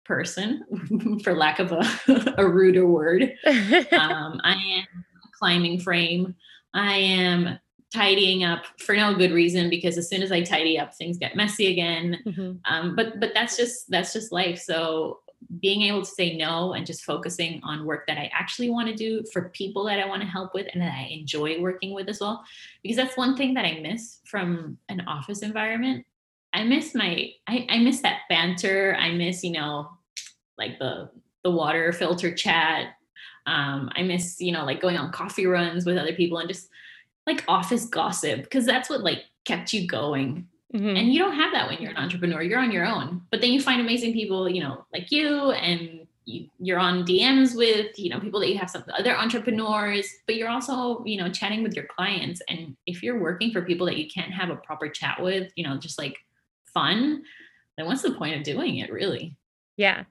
[0.06, 3.34] person, for lack of a, a ruder word.
[3.46, 5.06] Um, I am
[5.38, 6.36] climbing frame.
[6.74, 7.60] I am
[7.94, 11.36] tidying up for no good reason because as soon as I tidy up, things get
[11.36, 12.20] messy again.
[12.26, 12.74] Mm-hmm.
[12.74, 14.60] Um, but but that's just that's just life.
[14.60, 15.20] So
[15.60, 18.96] being able to say no and just focusing on work that I actually want to
[18.96, 22.08] do for people that I want to help with and that I enjoy working with
[22.08, 22.44] as well.
[22.84, 26.06] Because that's one thing that I miss from an office environment.
[26.54, 28.96] I miss my I, I miss that banter.
[29.00, 29.90] I miss, you know,
[30.58, 31.10] like the
[31.44, 32.96] the water filter chat.
[33.48, 36.70] Um, I miss, you know, like going on coffee runs with other people and just
[37.26, 40.48] like office gossip because that's what like kept you going.
[40.74, 40.96] Mm-hmm.
[40.96, 42.42] And you don't have that when you're an entrepreneur.
[42.42, 43.22] You're on your own.
[43.30, 47.56] But then you find amazing people, you know, like you and you, you're on DMs
[47.56, 51.30] with, you know, people that you have some other entrepreneurs, but you're also, you know,
[51.30, 52.42] chatting with your clients.
[52.48, 55.68] And if you're working for people that you can't have a proper chat with, you
[55.68, 56.18] know, just like
[56.74, 57.24] fun,
[57.78, 59.38] then what's the point of doing it really?
[59.78, 60.04] Yeah.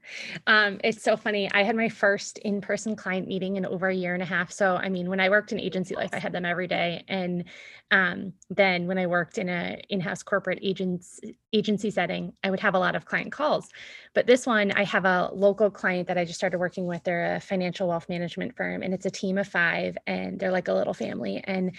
[0.48, 1.48] Um, it's so funny.
[1.52, 4.50] I had my first in person client meeting in over a year and a half.
[4.50, 7.04] So, I mean, when I worked in agency life, I had them every day.
[7.06, 7.44] And
[7.90, 12.74] um, then when I worked in a in house corporate agency setting, I would have
[12.74, 13.68] a lot of client calls.
[14.14, 17.04] But this one, I have a local client that I just started working with.
[17.04, 20.68] They're a financial wealth management firm, and it's a team of five, and they're like
[20.68, 21.44] a little family.
[21.44, 21.78] And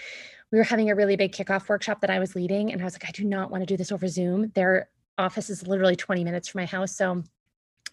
[0.52, 2.72] we were having a really big kickoff workshop that I was leading.
[2.72, 4.52] And I was like, I do not want to do this over Zoom.
[4.54, 6.94] Their office is literally 20 minutes from my house.
[6.94, 7.24] So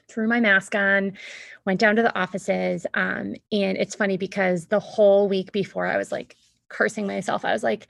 [0.09, 1.13] threw my mask on,
[1.65, 2.85] went down to the offices.
[2.93, 6.35] Um, and it's funny because the whole week before, I was like
[6.67, 7.45] cursing myself.
[7.45, 7.87] I was like,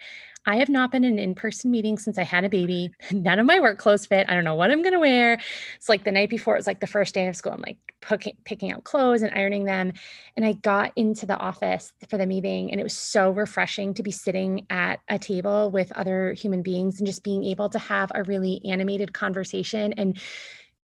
[0.49, 2.89] I have not been in an in person meeting since I had a baby.
[3.11, 4.25] None of my work clothes fit.
[4.27, 5.39] I don't know what I'm going to wear.
[5.75, 7.51] It's like the night before, it was like the first day of school.
[7.51, 9.93] I'm like picking, picking out clothes and ironing them.
[10.35, 14.01] And I got into the office for the meeting, and it was so refreshing to
[14.01, 18.11] be sitting at a table with other human beings and just being able to have
[18.15, 20.19] a really animated conversation and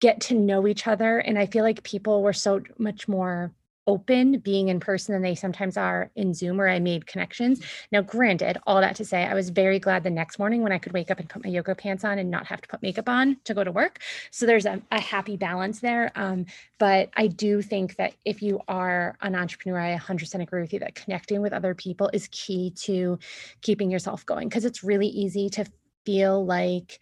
[0.00, 1.18] get to know each other.
[1.18, 3.52] And I feel like people were so much more
[3.86, 7.60] open being in person than they sometimes are in Zoom where I made connections.
[7.90, 10.78] Now, granted, all that to say, I was very glad the next morning when I
[10.78, 13.08] could wake up and put my yoga pants on and not have to put makeup
[13.08, 14.00] on to go to work.
[14.30, 16.12] So there's a, a happy balance there.
[16.14, 16.46] Um,
[16.78, 20.80] but I do think that if you are an entrepreneur, I 100% agree with you
[20.80, 23.18] that connecting with other people is key to
[23.62, 25.64] keeping yourself going because it's really easy to
[26.04, 27.00] feel like,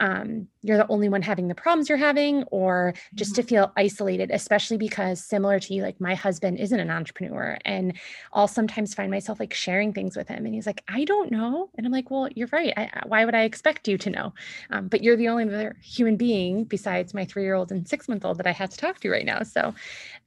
[0.00, 3.48] um, you're the only one having the problems you're having, or just to mm-hmm.
[3.48, 7.58] feel isolated, especially because similar to you, like my husband isn't an entrepreneur.
[7.64, 7.94] And
[8.32, 10.44] I'll sometimes find myself like sharing things with him.
[10.44, 11.70] And he's like, I don't know.
[11.76, 12.72] And I'm like, well, you're right.
[12.76, 14.34] I, why would I expect you to know?
[14.70, 18.08] Um, but you're the only other human being besides my three year old and six
[18.08, 19.42] month old that I have to talk to right now.
[19.42, 19.74] So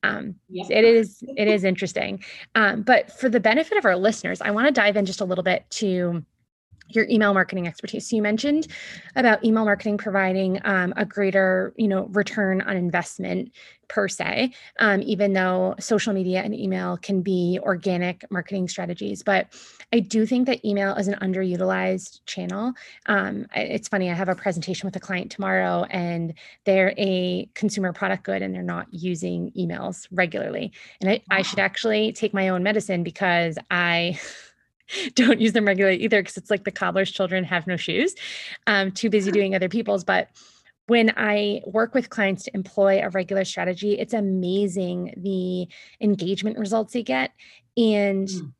[0.04, 0.66] um, yeah.
[0.70, 2.24] it is, it is interesting.
[2.56, 5.26] Um, but for the benefit of our listeners, I want to dive in just a
[5.26, 6.26] little bit to
[6.96, 8.10] your email marketing expertise.
[8.10, 8.68] So you mentioned
[9.16, 13.52] about email marketing providing um, a greater, you know, return on investment
[13.92, 19.22] per se, um, even though social media and email can be organic marketing strategies.
[19.22, 19.48] But
[19.92, 22.72] I do think that email is an underutilized channel.
[23.08, 27.92] Um, it's funny, I have a presentation with a client tomorrow, and they're a consumer
[27.92, 30.72] product good and they're not using emails regularly.
[31.02, 31.38] And I, wow.
[31.40, 34.18] I should actually take my own medicine because I
[35.16, 38.16] don't use them regularly either because it's like the cobbler's children have no shoes.
[38.68, 40.04] Um, too busy doing other people's.
[40.04, 40.30] But
[40.88, 45.68] when I work with clients to employ a regular strategy, it's amazing the
[46.02, 47.32] engagement results they get.
[47.78, 48.52] And mm.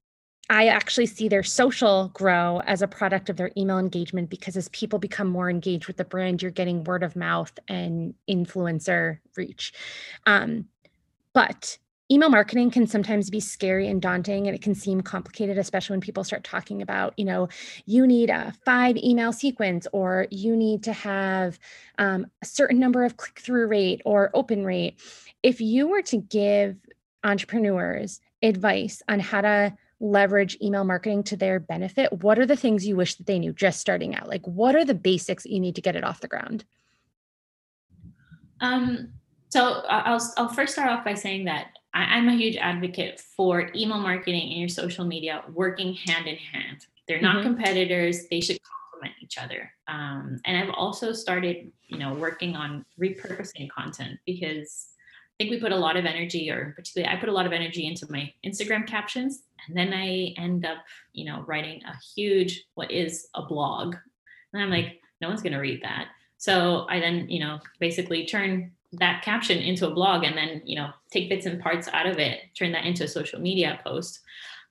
[0.50, 4.68] I actually see their social grow as a product of their email engagement because as
[4.70, 9.74] people become more engaged with the brand, you're getting word of mouth and influencer reach.
[10.26, 10.66] Um,
[11.34, 11.78] but
[12.12, 16.02] email marketing can sometimes be scary and daunting and it can seem complicated especially when
[16.02, 17.48] people start talking about you know
[17.86, 21.58] you need a five email sequence or you need to have
[21.98, 25.00] um, a certain number of click-through rate or open rate.
[25.44, 26.76] If you were to give
[27.24, 32.88] entrepreneurs advice on how to leverage email marketing to their benefit what are the things
[32.88, 34.28] you wish that they knew just starting out?
[34.28, 36.66] Like what are the basics you need to get it off the ground?
[38.60, 39.14] Um
[39.50, 43.70] so I'll, I'll first start off by saying that I, am a huge advocate for
[43.76, 46.86] email marketing and your social media working hand in hand.
[47.08, 47.54] They're not mm-hmm.
[47.54, 48.28] competitors.
[48.30, 49.72] They should complement each other.
[49.88, 54.88] Um, and I've also started, you know, working on repurposing content because
[55.40, 57.52] I think we put a lot of energy, or particularly I put a lot of
[57.52, 60.78] energy into my Instagram captions, and then I end up,
[61.14, 63.96] you know, writing a huge what is a blog,
[64.54, 66.10] and I'm like, no one's going to read that.
[66.38, 70.76] So I then, you know, basically turn that caption into a blog and then, you
[70.76, 74.20] know, take bits and parts out of it, turn that into a social media post.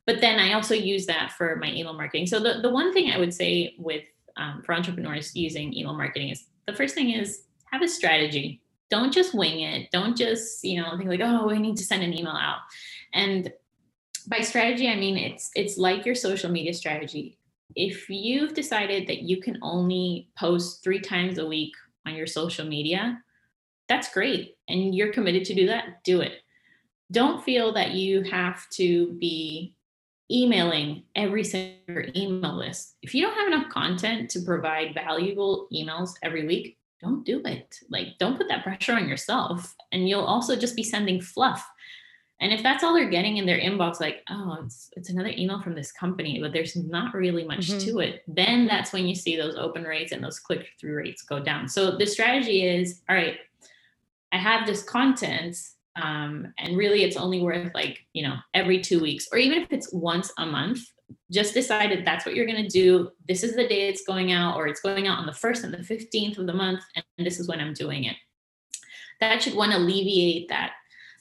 [0.06, 2.26] But then I also use that for my email marketing.
[2.26, 4.04] So the, the one thing I would say with
[4.36, 8.60] um, for entrepreneurs using email marketing is the first thing is have a strategy.
[8.90, 9.90] Don't just wing it.
[9.90, 12.58] Don't just, you know, think like, oh, I need to send an email out.
[13.14, 13.52] And
[14.26, 17.38] by strategy, I mean it's it's like your social media strategy
[17.76, 21.72] if you've decided that you can only post three times a week
[22.06, 23.22] on your social media,
[23.90, 24.56] that's great.
[24.68, 26.34] And you're committed to do that, do it.
[27.10, 29.74] Don't feel that you have to be
[30.30, 32.94] emailing every single email list.
[33.02, 37.80] If you don't have enough content to provide valuable emails every week, don't do it.
[37.88, 39.74] Like, don't put that pressure on yourself.
[39.90, 41.68] And you'll also just be sending fluff.
[42.40, 45.60] And if that's all they're getting in their inbox, like, oh, it's it's another email
[45.60, 47.90] from this company, but there's not really much mm-hmm.
[47.90, 51.40] to it, then that's when you see those open rates and those click-through rates go
[51.40, 51.68] down.
[51.68, 53.36] So the strategy is, all right,
[54.32, 55.56] I have this content,
[56.00, 59.72] um, and really it's only worth like, you know, every two weeks, or even if
[59.72, 60.80] it's once a month,
[61.30, 63.10] just decided that's what you're going to do.
[63.26, 65.74] This is the day it's going out, or it's going out on the first and
[65.74, 68.16] the 15th of the month, and this is when I'm doing it.
[69.20, 70.72] That should one alleviate that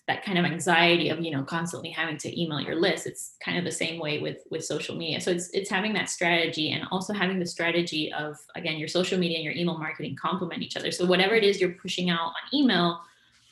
[0.09, 3.59] that kind of anxiety of you know constantly having to email your list it's kind
[3.59, 6.83] of the same way with with social media so it's it's having that strategy and
[6.91, 10.75] also having the strategy of again your social media and your email marketing complement each
[10.75, 12.99] other so whatever it is you're pushing out on email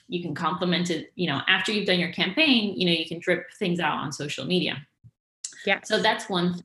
[0.08, 3.20] you can complement it you know after you've done your campaign you know you can
[3.20, 4.76] drip things out on social media
[5.64, 6.64] yeah so that's one thing.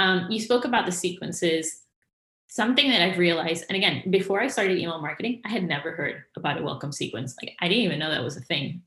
[0.00, 1.82] Um, you spoke about the sequences
[2.48, 6.22] something that I've realized, and again, before I started email marketing, I had never heard
[6.36, 7.34] about a welcome sequence.
[7.42, 8.80] Like I didn't even know that was a thing.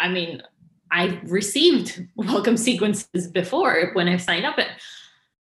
[0.00, 0.42] I mean,
[0.90, 4.68] I received welcome sequences before when I signed up, but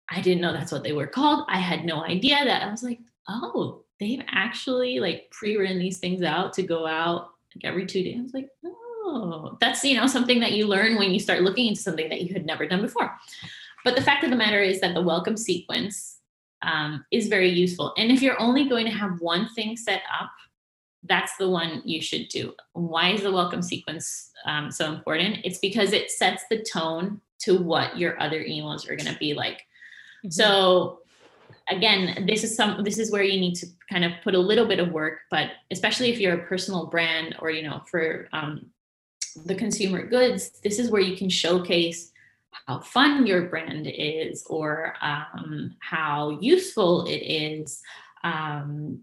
[0.10, 1.46] I didn't know that's what they were called.
[1.48, 2.64] I had no idea that.
[2.64, 7.66] I was like, oh, they've actually like pre-written these things out to go out like
[7.66, 8.18] every two days.
[8.20, 11.68] I was like, oh, that's you know something that you learn when you start looking
[11.68, 13.16] into something that you had never done before.
[13.84, 16.20] But the fact of the matter is that the welcome sequence
[16.62, 17.94] um, is very useful.
[17.98, 20.30] And if you're only going to have one thing set up,
[21.04, 22.54] that's the one you should do.
[22.74, 25.40] Why is the welcome sequence um, so important?
[25.44, 29.34] It's because it sets the tone to what your other emails are going to be
[29.34, 29.62] like.
[30.24, 30.30] Mm-hmm.
[30.30, 31.00] So
[31.70, 34.68] again, this is some this is where you need to kind of put a little
[34.68, 38.68] bit of work, but especially if you're a personal brand or you know for um,
[39.46, 42.12] the consumer goods, this is where you can showcase
[42.68, 47.82] how fun your brand is or um, how useful it is.
[48.24, 49.02] Um,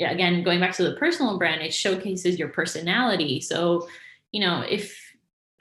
[0.00, 3.40] again, going back to the personal brand, it showcases your personality.
[3.40, 3.88] So,
[4.32, 4.98] you know, if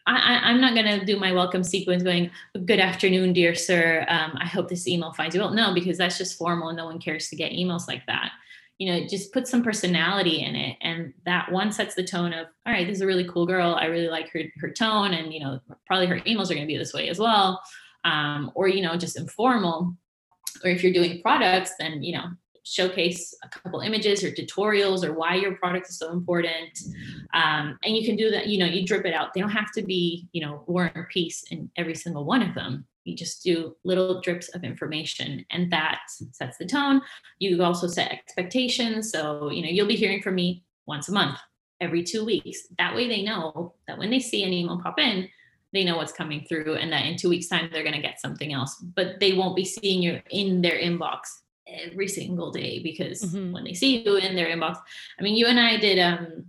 [0.08, 2.32] I, am not going to do my welcome sequence going,
[2.65, 4.06] Good afternoon, dear sir.
[4.08, 5.54] Um, I hope this email finds you well.
[5.54, 8.32] No, because that's just formal and no one cares to get emails like that.
[8.78, 10.78] You know, just put some personality in it.
[10.82, 13.76] And that one sets the tone of, All right, this is a really cool girl.
[13.76, 15.13] I really like her, her tone.
[15.13, 17.62] And, you know, probably her emails are going to be this way as well.
[18.04, 19.96] Um, or, you know, just informal.
[20.63, 22.26] Or if you're doing products, then, you know,
[22.63, 26.80] showcase a couple images or tutorials or why your product is so important.
[27.34, 29.34] Um, and you can do that, you know, you drip it out.
[29.34, 32.54] They don't have to be, you know, war and peace in every single one of
[32.54, 32.86] them.
[33.04, 37.02] You just do little drips of information and that sets the tone.
[37.39, 39.12] You also set expectations.
[39.12, 41.39] So, you know, you'll be hearing from me once a month,
[41.80, 42.67] every two weeks.
[42.78, 45.30] That way they know that when they see an email pop in,
[45.74, 48.19] they know what's coming through and that in two weeks time they're going to get
[48.19, 51.20] something else but they won't be seeing you in their inbox
[51.86, 53.53] every single day because mm-hmm.
[53.53, 54.78] when they see you in their inbox,
[55.19, 56.45] I mean, you and I did, um,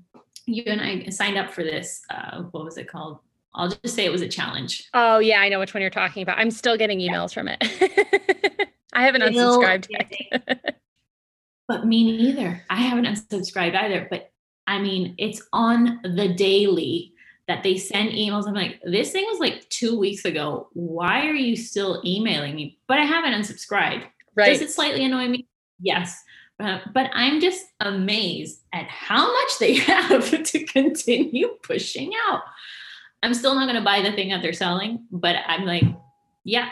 [0.47, 2.03] you and I signed up for this.
[2.11, 3.19] Uh, what was it called?
[3.55, 4.89] I'll just say it was a challenge.
[4.95, 6.39] Oh yeah, I know which one you're talking about.
[6.39, 7.43] I'm still getting emails yeah.
[7.43, 8.69] from it.
[8.93, 10.79] I haven't unsubscribed yet.
[11.69, 12.63] but me neither.
[12.71, 14.07] I haven't unsubscribed either.
[14.11, 14.31] But
[14.67, 17.13] I mean, it's on the daily
[17.49, 18.47] that they send emails.
[18.47, 20.69] I'm like, this thing was like two weeks ago.
[20.73, 22.79] Why are you still emailing me?
[22.87, 24.05] But I haven't unsubscribed.
[24.35, 24.49] Right.
[24.49, 25.47] Does it slightly annoy me?
[25.81, 26.23] Yes.
[26.61, 32.43] Uh, but I'm just amazed at how much they have to continue pushing out.
[33.23, 35.85] I'm still not going to buy the thing that they're selling, but I'm like,
[36.45, 36.71] yeah,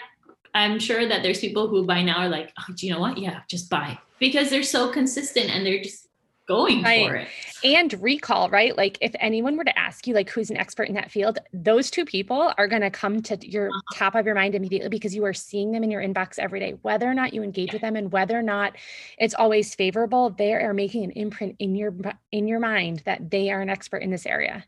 [0.55, 3.19] I'm sure that there's people who by now are like, oh, do you know what?
[3.19, 6.09] Yeah, just buy because they're so consistent and they're just
[6.51, 7.09] going right.
[7.09, 7.29] for it.
[7.63, 8.77] And recall, right?
[8.77, 11.91] Like if anyone were to ask you like who's an expert in that field, those
[11.91, 13.97] two people are going to come to your uh-huh.
[13.97, 16.75] top of your mind immediately because you are seeing them in your inbox every day.
[16.83, 17.75] Whether or not you engage yeah.
[17.75, 18.75] with them and whether or not
[19.19, 21.95] it's always favorable, they are making an imprint in your
[22.33, 24.65] in your mind that they are an expert in this area.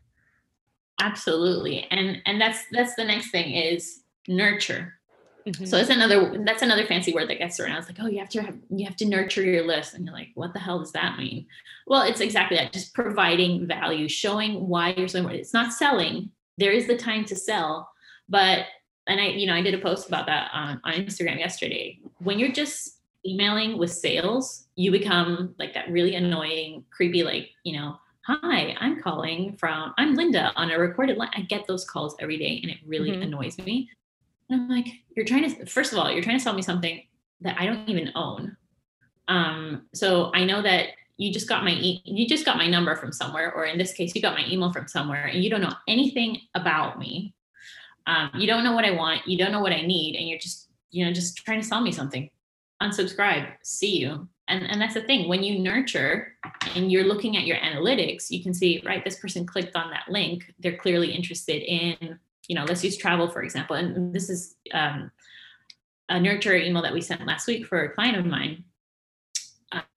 [1.01, 1.85] Absolutely.
[1.91, 4.93] And and that's that's the next thing is nurture
[5.45, 5.65] Mm-hmm.
[5.65, 7.77] So that's another that's another fancy word that gets around.
[7.77, 10.13] It's like, oh, you have to have you have to nurture your list, and you're
[10.13, 11.45] like, what the hell does that mean?
[11.85, 12.71] Well, it's exactly that.
[12.71, 15.35] Just providing value, showing why you're selling.
[15.35, 16.31] It's not selling.
[16.57, 17.91] There is the time to sell,
[18.29, 18.65] but
[19.07, 21.99] and I, you know, I did a post about that on, on Instagram yesterday.
[22.19, 27.73] When you're just emailing with sales, you become like that really annoying, creepy, like you
[27.73, 31.31] know, hi, I'm calling from I'm Linda on a recorded line.
[31.35, 33.23] I get those calls every day, and it really mm-hmm.
[33.23, 33.89] annoys me.
[34.49, 37.01] And I'm like, you're trying to, first of all, you're trying to sell me something
[37.41, 38.55] that I don't even own.
[39.27, 42.95] Um, so I know that you just got my e- you just got my number
[42.95, 45.61] from somewhere, or in this case, you got my email from somewhere, and you don't
[45.61, 47.33] know anything about me.
[48.07, 50.39] Um, you don't know what I want, you don't know what I need, and you're
[50.39, 52.29] just you know just trying to sell me something.
[52.81, 53.53] Unsubscribe.
[53.63, 54.27] See you.
[54.47, 55.29] And and that's the thing.
[55.29, 56.33] When you nurture
[56.75, 59.03] and you're looking at your analytics, you can see right.
[59.03, 60.53] This person clicked on that link.
[60.59, 63.75] They're clearly interested in you know, let's use travel, for example.
[63.75, 65.11] And this is um,
[66.09, 68.63] a nurture email that we sent last week for a client of mine.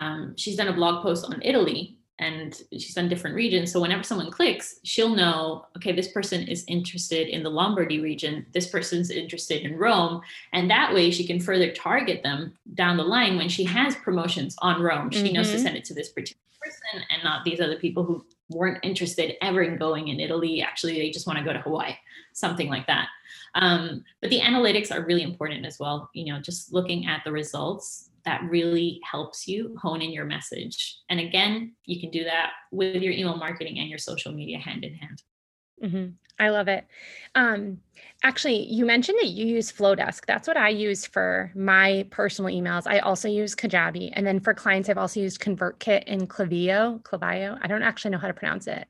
[0.01, 3.71] Um, she's done a blog post on Italy and she's done different regions.
[3.71, 8.47] So whenever someone clicks, she'll know, okay, this person is interested in the Lombardy region.
[8.53, 10.23] This person's interested in Rome.
[10.55, 14.57] And that way she can further target them down the line when she has promotions
[14.61, 15.11] on Rome.
[15.11, 15.35] She mm-hmm.
[15.35, 15.65] knows to mm-hmm.
[15.65, 19.63] send it to this particular person and not these other people who weren't interested ever
[19.63, 20.63] in going in Italy.
[20.63, 21.95] Actually, they just want to go to Hawaii,
[22.33, 23.09] something like that.
[23.55, 26.11] Um, but the analytics are really important as well.
[26.15, 30.99] You know, just looking at the results that really helps you hone in your message.
[31.09, 34.85] And again, you can do that with your email marketing and your social media hand
[34.85, 35.23] in hand.
[35.83, 36.07] Mm-hmm.
[36.39, 36.87] I love it.
[37.35, 37.79] Um,
[38.23, 40.27] actually, you mentioned that you use Flodesk.
[40.27, 42.83] That's what I use for my personal emails.
[42.87, 44.11] I also use Kajabi.
[44.13, 47.03] And then for clients, I've also used ConvertKit and Klaviyo.
[47.03, 47.59] Klaviyo.
[47.63, 48.87] I don't actually know how to pronounce it.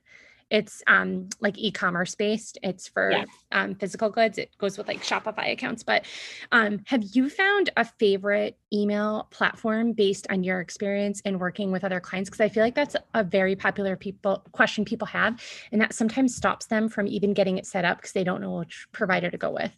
[0.49, 2.59] It's um, like e-commerce based.
[2.63, 3.25] It's for yeah.
[3.51, 4.39] um, physical goods.
[4.39, 5.83] It goes with like Shopify accounts.
[5.83, 6.05] But
[6.53, 11.83] um, have you found a favorite email platform based on your experience in working with
[11.83, 12.31] other clients?
[12.31, 15.43] Because I feel like that's a very popular people question people have,
[15.73, 18.59] and that sometimes stops them from even getting it set up because they don't know
[18.59, 19.73] which provider to go with.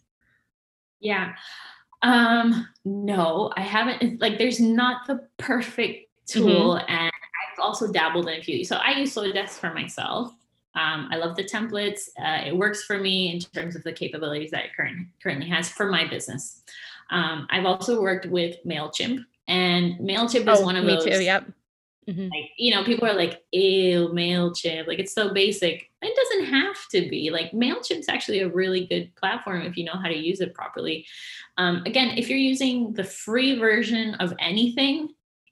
[0.99, 1.33] Yeah.
[2.01, 4.21] Um, no, I haven't.
[4.21, 6.91] Like, there's not the perfect tool, mm-hmm.
[6.91, 8.63] and I've also dabbled in a few.
[8.63, 10.31] So I use Flodesk for myself.
[10.75, 12.09] Um, I love the templates.
[12.19, 15.67] Uh, it works for me in terms of the capabilities that it current, currently has
[15.69, 16.61] for my business.
[17.09, 21.05] Um, I've also worked with MailChimp, and MailChimp is oh, one of me those.
[21.05, 21.45] Me too, yep.
[22.07, 22.29] Mm-hmm.
[22.29, 24.87] Like, you know, people are like, ew, MailChimp.
[24.87, 25.89] Like, it's so basic.
[26.01, 27.29] It doesn't have to be.
[27.29, 31.05] Like, MailChimp's actually a really good platform if you know how to use it properly.
[31.57, 35.09] Um, again, if you're using the free version of anything,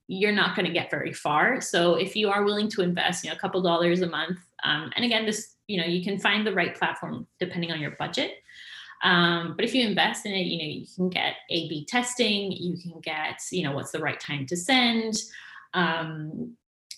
[0.07, 1.59] you're not going to get very far.
[1.61, 4.91] So if you are willing to invest, you know, a couple dollars a month, um,
[4.95, 8.31] and again, this, you know, you can find the right platform depending on your budget.
[9.03, 12.51] Um, but if you invest in it, you know, you can get A/B testing.
[12.51, 15.15] You can get, you know, what's the right time to send.
[15.73, 16.57] Um,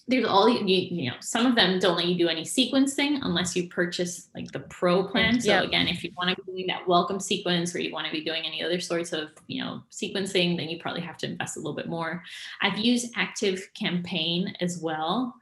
[0.10, 3.56] there's all you, you know some of them don't let you do any sequencing unless
[3.56, 6.86] you purchase like the pro plan so again if you want to be doing that
[6.88, 10.58] welcome sequence or you want to be doing any other sorts of you know sequencing
[10.58, 12.24] then you probably have to invest a little bit more
[12.62, 15.36] i've used active campaign as well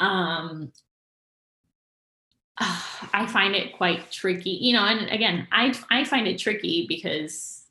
[0.00, 0.72] um
[3.14, 7.64] i find it quite tricky you know and again i i find it tricky because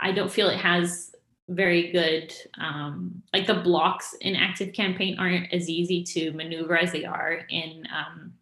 [0.00, 1.10] i don't feel it has
[1.50, 6.92] very good um, like the blocks in active campaign aren't as easy to maneuver as
[6.92, 8.32] they are in um,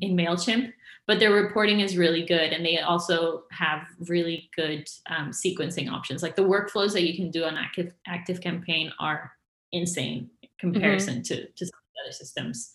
[0.00, 0.72] in mailchimp
[1.06, 6.22] but their reporting is really good and they also have really good um, sequencing options
[6.22, 9.32] like the workflows that you can do on active active campaign are
[9.72, 11.22] insane in comparison mm-hmm.
[11.22, 11.70] to to
[12.04, 12.72] other systems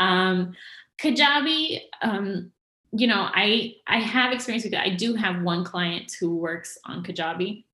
[0.00, 0.54] um,
[0.98, 2.50] kajabi um,
[2.92, 6.78] you know i i have experience with it i do have one client who works
[6.86, 7.64] on kajabi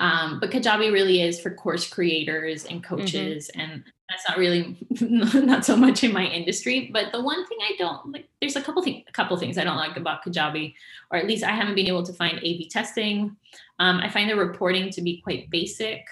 [0.00, 2.96] um, but Kajabi really is for course creators and mm-hmm.
[2.96, 3.60] coaches, mm-hmm.
[3.60, 6.90] and that's not really not so much in my industry.
[6.92, 9.64] But the one thing I don't like, there's a couple things, a couple things I
[9.64, 10.74] don't like about Kajabi,
[11.10, 13.36] or at least I haven't been able to find A/B testing.
[13.78, 16.04] Um, I find the reporting to be quite basic.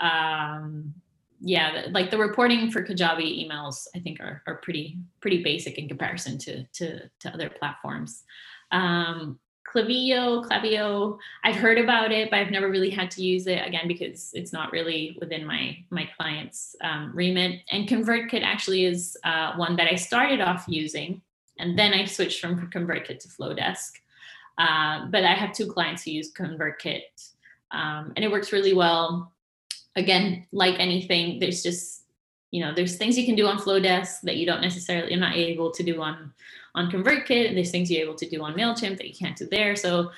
[0.00, 0.94] Um,
[1.40, 5.88] yeah, like the reporting for Kajabi emails, I think are, are pretty pretty basic in
[5.88, 8.24] comparison to to, to other platforms.
[8.72, 11.18] Um, Klaviyo, Klaviyo.
[11.44, 14.52] I've heard about it, but I've never really had to use it again because it's
[14.52, 17.60] not really within my my client's um, remit.
[17.70, 21.22] And ConvertKit actually is uh, one that I started off using,
[21.58, 23.92] and then I switched from ConvertKit to Flodesk.
[24.58, 27.32] Uh, but I have two clients who use ConvertKit,
[27.70, 29.32] um, and it works really well.
[29.96, 32.04] Again, like anything, there's just
[32.50, 35.36] you know there's things you can do on Flodesk that you don't necessarily you're not
[35.36, 36.32] able to do on
[36.74, 39.46] on ConvertKit, and there's things you're able to do on MailChimp that you can't do
[39.50, 39.74] there.
[39.76, 40.10] So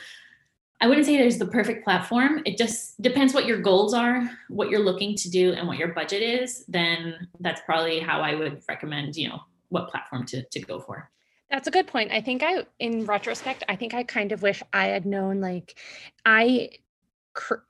[0.82, 2.42] I wouldn't say there's the perfect platform.
[2.44, 5.94] It just depends what your goals are, what you're looking to do, and what your
[5.94, 6.64] budget is.
[6.66, 11.08] Then that's probably how I would recommend, you know, what platform to, to go for.
[11.50, 12.10] That's a good point.
[12.10, 15.78] I think I, in retrospect, I think I kind of wish I had known, like,
[16.26, 16.70] I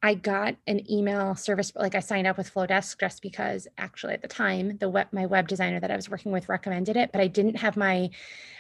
[0.02, 4.22] I got an email service, like I signed up with Flodesk just because actually at
[4.22, 7.20] the time the web my web designer that I was working with recommended it, but
[7.20, 8.10] I didn't have my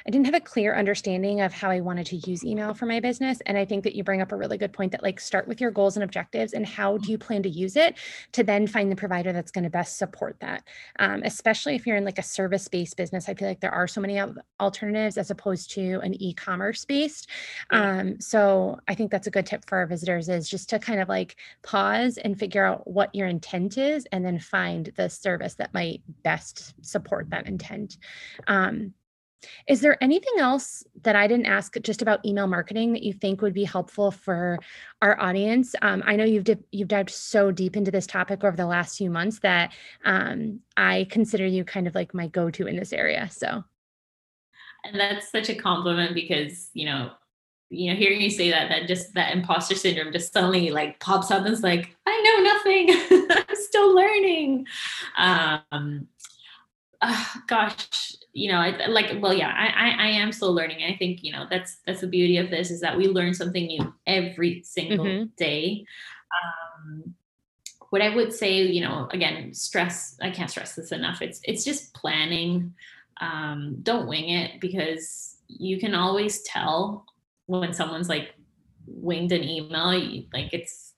[0.06, 3.00] I didn't have a clear understanding of how I wanted to use email for my
[3.00, 3.40] business.
[3.46, 5.60] And I think that you bring up a really good point that like start with
[5.60, 7.96] your goals and objectives and how do you plan to use it
[8.32, 10.64] to then find the provider that's going to best support that.
[10.98, 13.86] Um, especially if you're in like a service based business, I feel like there are
[13.86, 14.20] so many
[14.60, 17.28] alternatives as opposed to an e-commerce based.
[17.70, 20.91] Um, so I think that's a good tip for our visitors is just to kind
[21.00, 25.54] of like pause and figure out what your intent is and then find the service
[25.54, 27.98] that might best support that intent.
[28.46, 28.94] Um,
[29.66, 33.42] is there anything else that I didn't ask just about email marketing that you think
[33.42, 34.58] would be helpful for
[35.00, 35.74] our audience?
[35.82, 39.10] Um, I know you've you've dived so deep into this topic over the last few
[39.10, 39.72] months that
[40.04, 43.28] um, I consider you kind of like my go-to in this area.
[43.32, 43.64] So,
[44.84, 47.10] and that's such a compliment because you know,
[47.72, 51.30] you know, hearing you say that, that just that imposter syndrome just suddenly like pops
[51.30, 53.26] up and it's like, I know nothing.
[53.48, 54.66] I'm still learning.
[55.16, 56.06] Um,
[57.00, 60.84] uh, gosh, you know, I, like, well, yeah, I, I, I am still learning.
[60.84, 63.66] I think, you know, that's, that's the beauty of this is that we learn something
[63.66, 65.24] new every single mm-hmm.
[65.36, 65.86] day.
[66.44, 67.14] Um,
[67.88, 71.22] what I would say, you know, again, stress, I can't stress this enough.
[71.22, 72.74] It's, it's just planning.
[73.20, 77.06] Um, don't wing it because you can always tell
[77.46, 78.34] when someone's like
[78.86, 80.92] winged an email, you, like it's,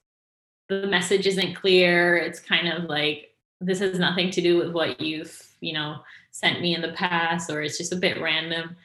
[0.67, 2.17] the message isn't clear.
[2.17, 5.97] It's kind of like, this has nothing to do with what you've, you know,
[6.35, 8.75] sent me in the past or it's just a bit random.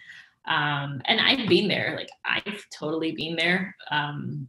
[0.47, 1.95] Um, and i've been there.
[1.97, 4.49] Like i've totally been there um,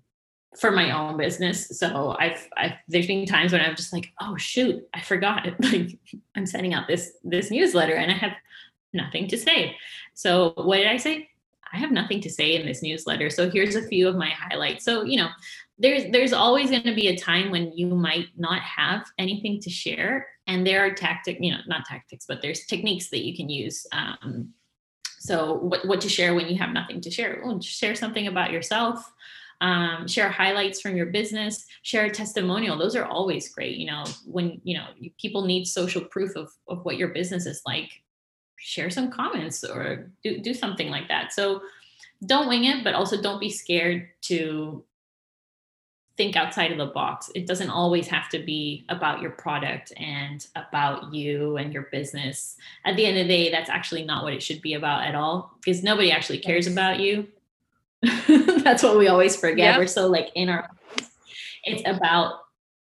[0.59, 1.79] for my own business.
[1.79, 5.47] So I've, I've there's been times when i'm just like oh shoot i forgot.
[5.59, 5.97] Like
[6.35, 8.33] i'm sending out this this newsletter and i have
[8.93, 9.75] nothing to say.
[10.13, 11.27] So what did i say
[11.73, 14.85] i have nothing to say in this newsletter so here's a few of my highlights.
[14.85, 15.29] So you know
[15.77, 19.69] there's there's always going to be a time when you might not have anything to
[19.69, 23.49] share and there are tactic you know not tactics but there's techniques that you can
[23.49, 24.53] use um,
[25.19, 27.41] so what, what to share when you have nothing to share.
[27.43, 29.11] Well, share something about yourself
[29.61, 32.77] um, share highlights from your business share a testimonial.
[32.77, 34.85] Those are always great you know when you know
[35.19, 37.89] people need social proof of, of what your business is like
[38.61, 41.61] share some comments or do, do something like that so
[42.25, 44.83] don't wing it but also don't be scared to
[46.21, 47.31] think outside of the box.
[47.33, 52.57] It doesn't always have to be about your product and about you and your business.
[52.85, 55.15] At the end of the day, that's actually not what it should be about at
[55.15, 57.27] all because nobody actually cares about you.
[58.63, 59.73] that's what we always forget.
[59.73, 59.77] Yep.
[59.77, 60.69] We're so like in our
[61.63, 62.41] it's about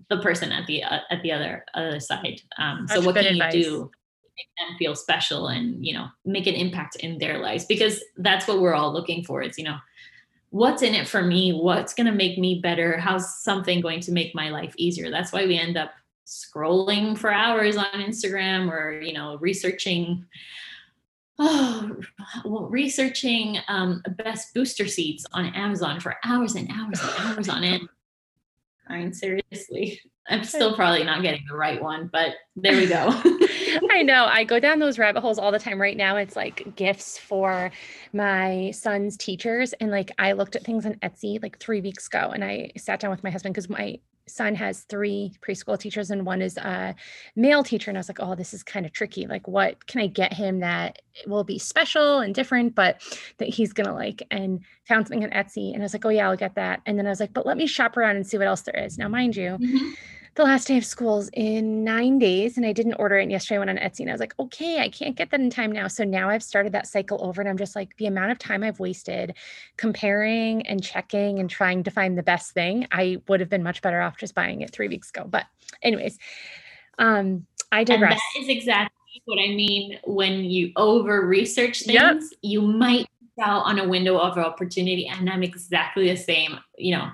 [0.10, 2.42] the person at the uh, at the other other side.
[2.58, 3.54] Um, so what can advice.
[3.54, 3.92] you do
[4.38, 8.48] make them feel special and you know make an impact in their lives because that's
[8.48, 9.42] what we're all looking for.
[9.42, 9.78] It's you know
[10.50, 14.14] what's in it for me what's going to make me better how's something going to
[14.14, 15.92] make my life easier that's why we end up
[16.26, 20.26] scrolling for hours on instagram or you know researching
[21.40, 21.98] oh
[22.46, 27.64] well, researching um, best booster seats on amazon for hours and hours and hours on
[27.64, 27.82] it
[28.90, 33.10] I mean, seriously, I'm still probably not getting the right one, but there we go.
[33.92, 34.26] I know.
[34.26, 35.80] I go down those rabbit holes all the time.
[35.82, 37.72] Right now, it's like gifts for
[38.14, 39.74] my son's teachers.
[39.74, 43.00] And like, I looked at things on Etsy like three weeks ago and I sat
[43.00, 44.00] down with my husband because my
[44.30, 46.94] son has three preschool teachers and one is a
[47.36, 47.90] male teacher.
[47.90, 49.26] And I was like, oh, this is kind of tricky.
[49.26, 53.02] Like, what can I get him that will be special and different, but
[53.38, 54.24] that he's going to like?
[54.30, 55.74] And found something on Etsy.
[55.74, 56.82] And I was like, oh, yeah, I'll get that.
[56.86, 58.78] And then I was like, but let me shop around and see what else there
[58.78, 58.98] is.
[58.98, 59.92] Now, mind you, mm-hmm
[60.38, 63.56] the last day of school's in nine days and I didn't order it yesterday.
[63.56, 65.72] I went on Etsy and I was like, okay, I can't get that in time
[65.72, 65.88] now.
[65.88, 68.64] So now I've started that cycle over and I'm just like, the amount of time
[68.64, 69.34] I've wasted
[69.78, 73.82] comparing and checking and trying to find the best thing, I would have been much
[73.82, 75.26] better off just buying it three weeks ago.
[75.28, 75.46] But
[75.82, 76.20] anyways,
[77.00, 78.22] um, I digress.
[78.36, 82.22] And that is exactly what I mean when you over research things, yep.
[82.44, 83.08] you might
[83.42, 86.60] out on a window of opportunity and I'm exactly the same.
[86.78, 87.10] You know,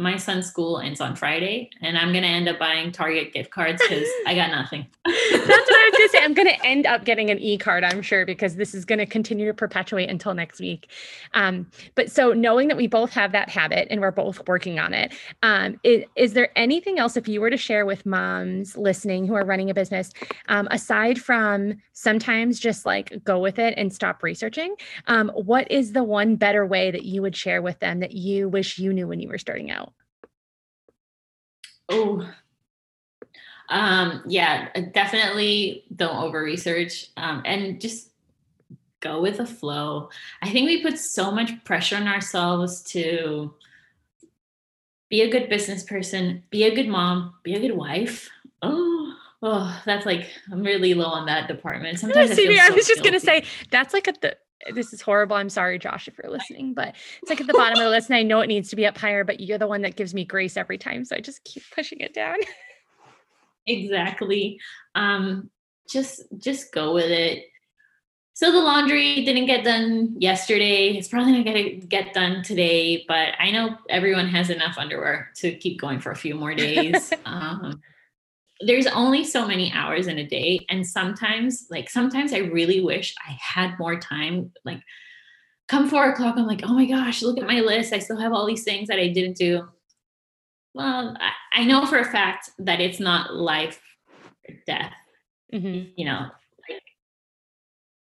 [0.00, 3.82] my son's school ends on Friday, and I'm gonna end up buying Target gift cards
[3.82, 4.86] because I got nothing.
[5.04, 6.24] That's what I was gonna say.
[6.24, 9.46] I'm gonna end up getting an e card, I'm sure, because this is gonna continue
[9.46, 10.90] to perpetuate until next week.
[11.34, 14.94] Um, but so knowing that we both have that habit and we're both working on
[14.94, 19.26] it, um, is, is, there anything else if you were to share with moms listening
[19.26, 20.12] who are running a business,
[20.48, 24.74] um, aside from sometimes just like go with it and stop researching?
[25.08, 28.48] Um, what is the one better way that you would share with them that you
[28.48, 29.89] wish you knew when you were starting out?
[31.90, 32.28] Oh,
[33.68, 38.10] um, yeah, definitely don't over research um, and just
[39.00, 40.10] go with the flow.
[40.42, 43.54] I think we put so much pressure on ourselves to
[45.08, 48.28] be a good business person, be a good mom, be a good wife.
[48.62, 51.98] Oh, oh, that's like I'm really low on that department.
[51.98, 53.10] Sometimes I, See, I, I was just guilty.
[53.10, 54.36] gonna say that's like at the
[54.74, 55.36] this is horrible.
[55.36, 58.08] I'm sorry, Josh, if you're listening, but it's like at the bottom of the list.
[58.08, 60.14] And I know it needs to be up higher, but you're the one that gives
[60.14, 61.04] me grace every time.
[61.04, 62.36] So I just keep pushing it down.
[63.66, 64.60] exactly.
[64.94, 65.50] Um,
[65.88, 67.44] just just go with it.
[68.34, 70.96] So the laundry didn't get done yesterday.
[70.96, 75.52] It's probably not gonna get done today, but I know everyone has enough underwear to
[75.52, 77.12] keep going for a few more days.
[77.26, 77.82] um,
[78.60, 83.14] there's only so many hours in a day and sometimes like sometimes i really wish
[83.26, 84.80] i had more time like
[85.68, 88.32] come four o'clock i'm like oh my gosh look at my list i still have
[88.32, 89.66] all these things that i didn't do
[90.74, 93.80] well i, I know for a fact that it's not life
[94.48, 94.92] or death
[95.52, 95.90] mm-hmm.
[95.96, 96.28] you know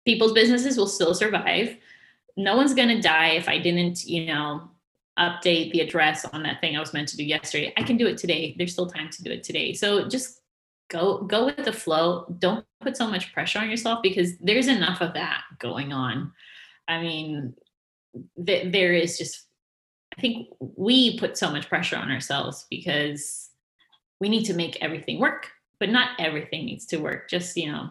[0.05, 1.77] people's businesses will still survive
[2.35, 4.69] no one's going to die if i didn't you know
[5.17, 7.73] update the address on that thing I was meant to do yesterday.
[7.75, 8.55] I can do it today.
[8.57, 9.73] There's still time to do it today.
[9.73, 10.38] So just
[10.89, 12.25] go go with the flow.
[12.39, 16.31] Don't put so much pressure on yourself because there's enough of that going on.
[16.87, 17.53] I mean
[18.45, 19.45] th- there is just
[20.17, 23.49] i think we put so much pressure on ourselves because
[24.19, 27.29] we need to make everything work but not everything needs to work.
[27.29, 27.89] Just you know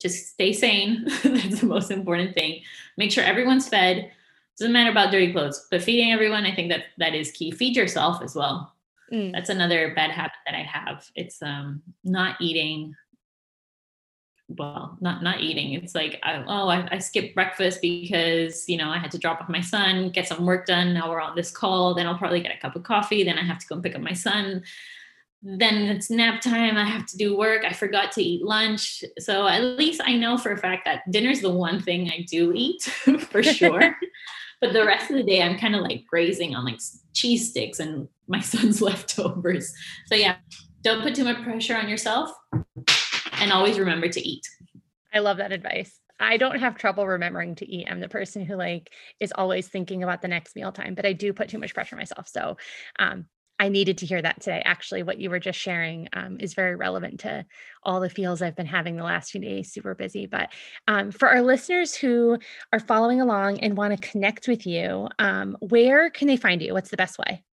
[0.00, 1.04] just stay sane.
[1.24, 2.60] That's the most important thing.
[2.96, 4.12] Make sure everyone's fed.
[4.58, 7.50] Doesn't matter about dirty clothes but feeding everyone i think that that is key.
[7.50, 8.75] Feed yourself as well
[9.12, 9.32] Mm.
[9.32, 11.08] That's another bad habit that I have.
[11.14, 12.94] It's um not eating.
[14.48, 15.72] Well, not not eating.
[15.74, 19.40] It's like I, oh, I, I skipped breakfast because you know I had to drop
[19.40, 20.94] off my son, get some work done.
[20.94, 21.94] Now we're on this call.
[21.94, 23.24] Then I'll probably get a cup of coffee.
[23.24, 24.62] Then I have to go and pick up my son.
[25.42, 26.76] Then it's nap time.
[26.76, 27.64] I have to do work.
[27.64, 29.04] I forgot to eat lunch.
[29.18, 32.52] So at least I know for a fact that dinner's the one thing I do
[32.54, 32.82] eat
[33.30, 33.96] for sure.
[34.60, 36.80] but the rest of the day, I'm kind of like grazing on like
[37.12, 39.72] cheese sticks and my son's leftovers.
[40.06, 40.36] So yeah,
[40.82, 42.30] don't put too much pressure on yourself
[43.32, 44.46] and always remember to eat.
[45.12, 45.98] I love that advice.
[46.18, 47.88] I don't have trouble remembering to eat.
[47.90, 48.90] I'm the person who like
[49.20, 51.96] is always thinking about the next meal time, but I do put too much pressure
[51.96, 52.28] on myself.
[52.28, 52.56] So
[52.98, 53.26] um,
[53.58, 54.62] I needed to hear that today.
[54.64, 57.46] Actually, what you were just sharing um, is very relevant to
[57.82, 60.26] all the feels I've been having the last few days, super busy.
[60.26, 60.50] But
[60.86, 62.38] um, for our listeners who
[62.72, 66.74] are following along and want to connect with you, um, where can they find you?
[66.74, 67.45] What's the best way?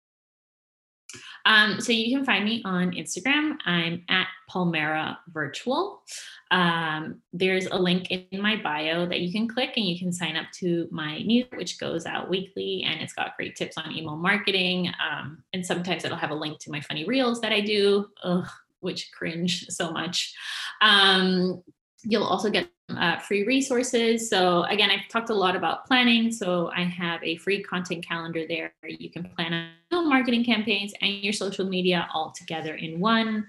[1.46, 3.58] Um, so you can find me on Instagram.
[3.66, 6.04] I'm at Palmera Virtual.
[6.52, 10.36] Um, there's a link in my bio that you can click and you can sign
[10.36, 14.18] up to my news, which goes out weekly and it's got great tips on email
[14.18, 14.90] marketing.
[14.90, 18.48] Um, and sometimes it'll have a link to my funny reels that I do, ugh,
[18.82, 20.34] which cringe so much.
[20.82, 21.64] Um,
[22.04, 24.30] you'll also get uh, free resources.
[24.30, 26.32] So again, I've talked a lot about planning.
[26.32, 28.74] So I have a free content calendar there.
[28.84, 33.46] You can plan marketing campaigns and your social media all together in one.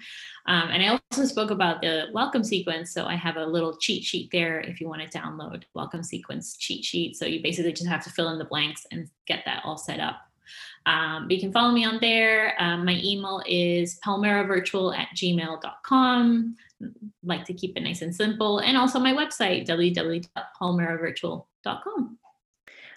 [0.46, 2.92] Um, and I also spoke about the welcome sequence.
[2.92, 6.56] So I have a little cheat sheet there if you want to download welcome sequence
[6.56, 7.16] cheat sheet.
[7.16, 10.00] So you basically just have to fill in the blanks and get that all set
[10.00, 10.20] up.
[10.86, 12.54] Um, but you can follow me on there.
[12.58, 16.56] Um, my email is palmeravirtual at gmail.com.
[17.22, 18.58] Like to keep it nice and simple.
[18.58, 22.18] And also my website, www.palmeravirtual.com.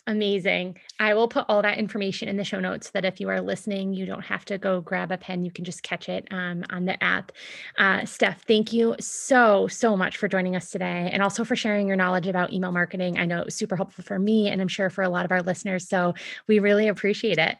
[0.08, 0.78] Amazing.
[1.00, 3.42] I will put all that information in the show notes so that if you are
[3.42, 5.44] listening, you don't have to go grab a pen.
[5.44, 7.32] You can just catch it um, on the app.
[7.80, 11.88] Uh, Stef, thank you so, so much for joining us today and also for sharing
[11.88, 13.18] your knowledge about email marketing.
[13.18, 15.32] I know it was super helpful for me and I'm sure for a lot of
[15.32, 15.90] our listeners.
[15.90, 16.14] So
[16.48, 17.58] we really appreciate it.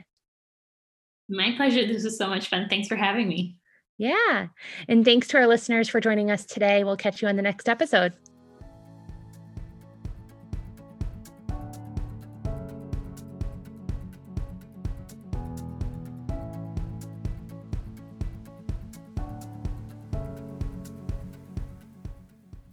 [1.28, 1.88] My pleasure.
[1.88, 2.70] This was so much fun.
[2.70, 3.56] Thanks for having me.
[3.98, 4.48] Yeah.
[4.88, 6.84] And thanks to our listeners for joining us today.
[6.84, 8.14] We'll catch you on the next episode.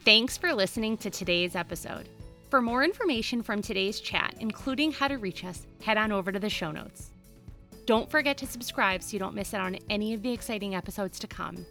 [0.04, 2.08] Thanks for listening to today's episode.
[2.50, 6.40] For more information from today's chat, including how to reach us, head on over to
[6.40, 7.12] the show notes.
[7.86, 11.20] Don't forget to subscribe so you don't miss out on any of the exciting episodes
[11.20, 11.64] to come.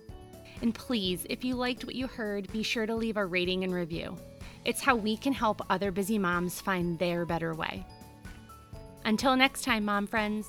[0.61, 3.73] And please, if you liked what you heard, be sure to leave a rating and
[3.73, 4.15] review.
[4.63, 7.85] It's how we can help other busy moms find their better way.
[9.03, 10.47] Until next time, mom friends.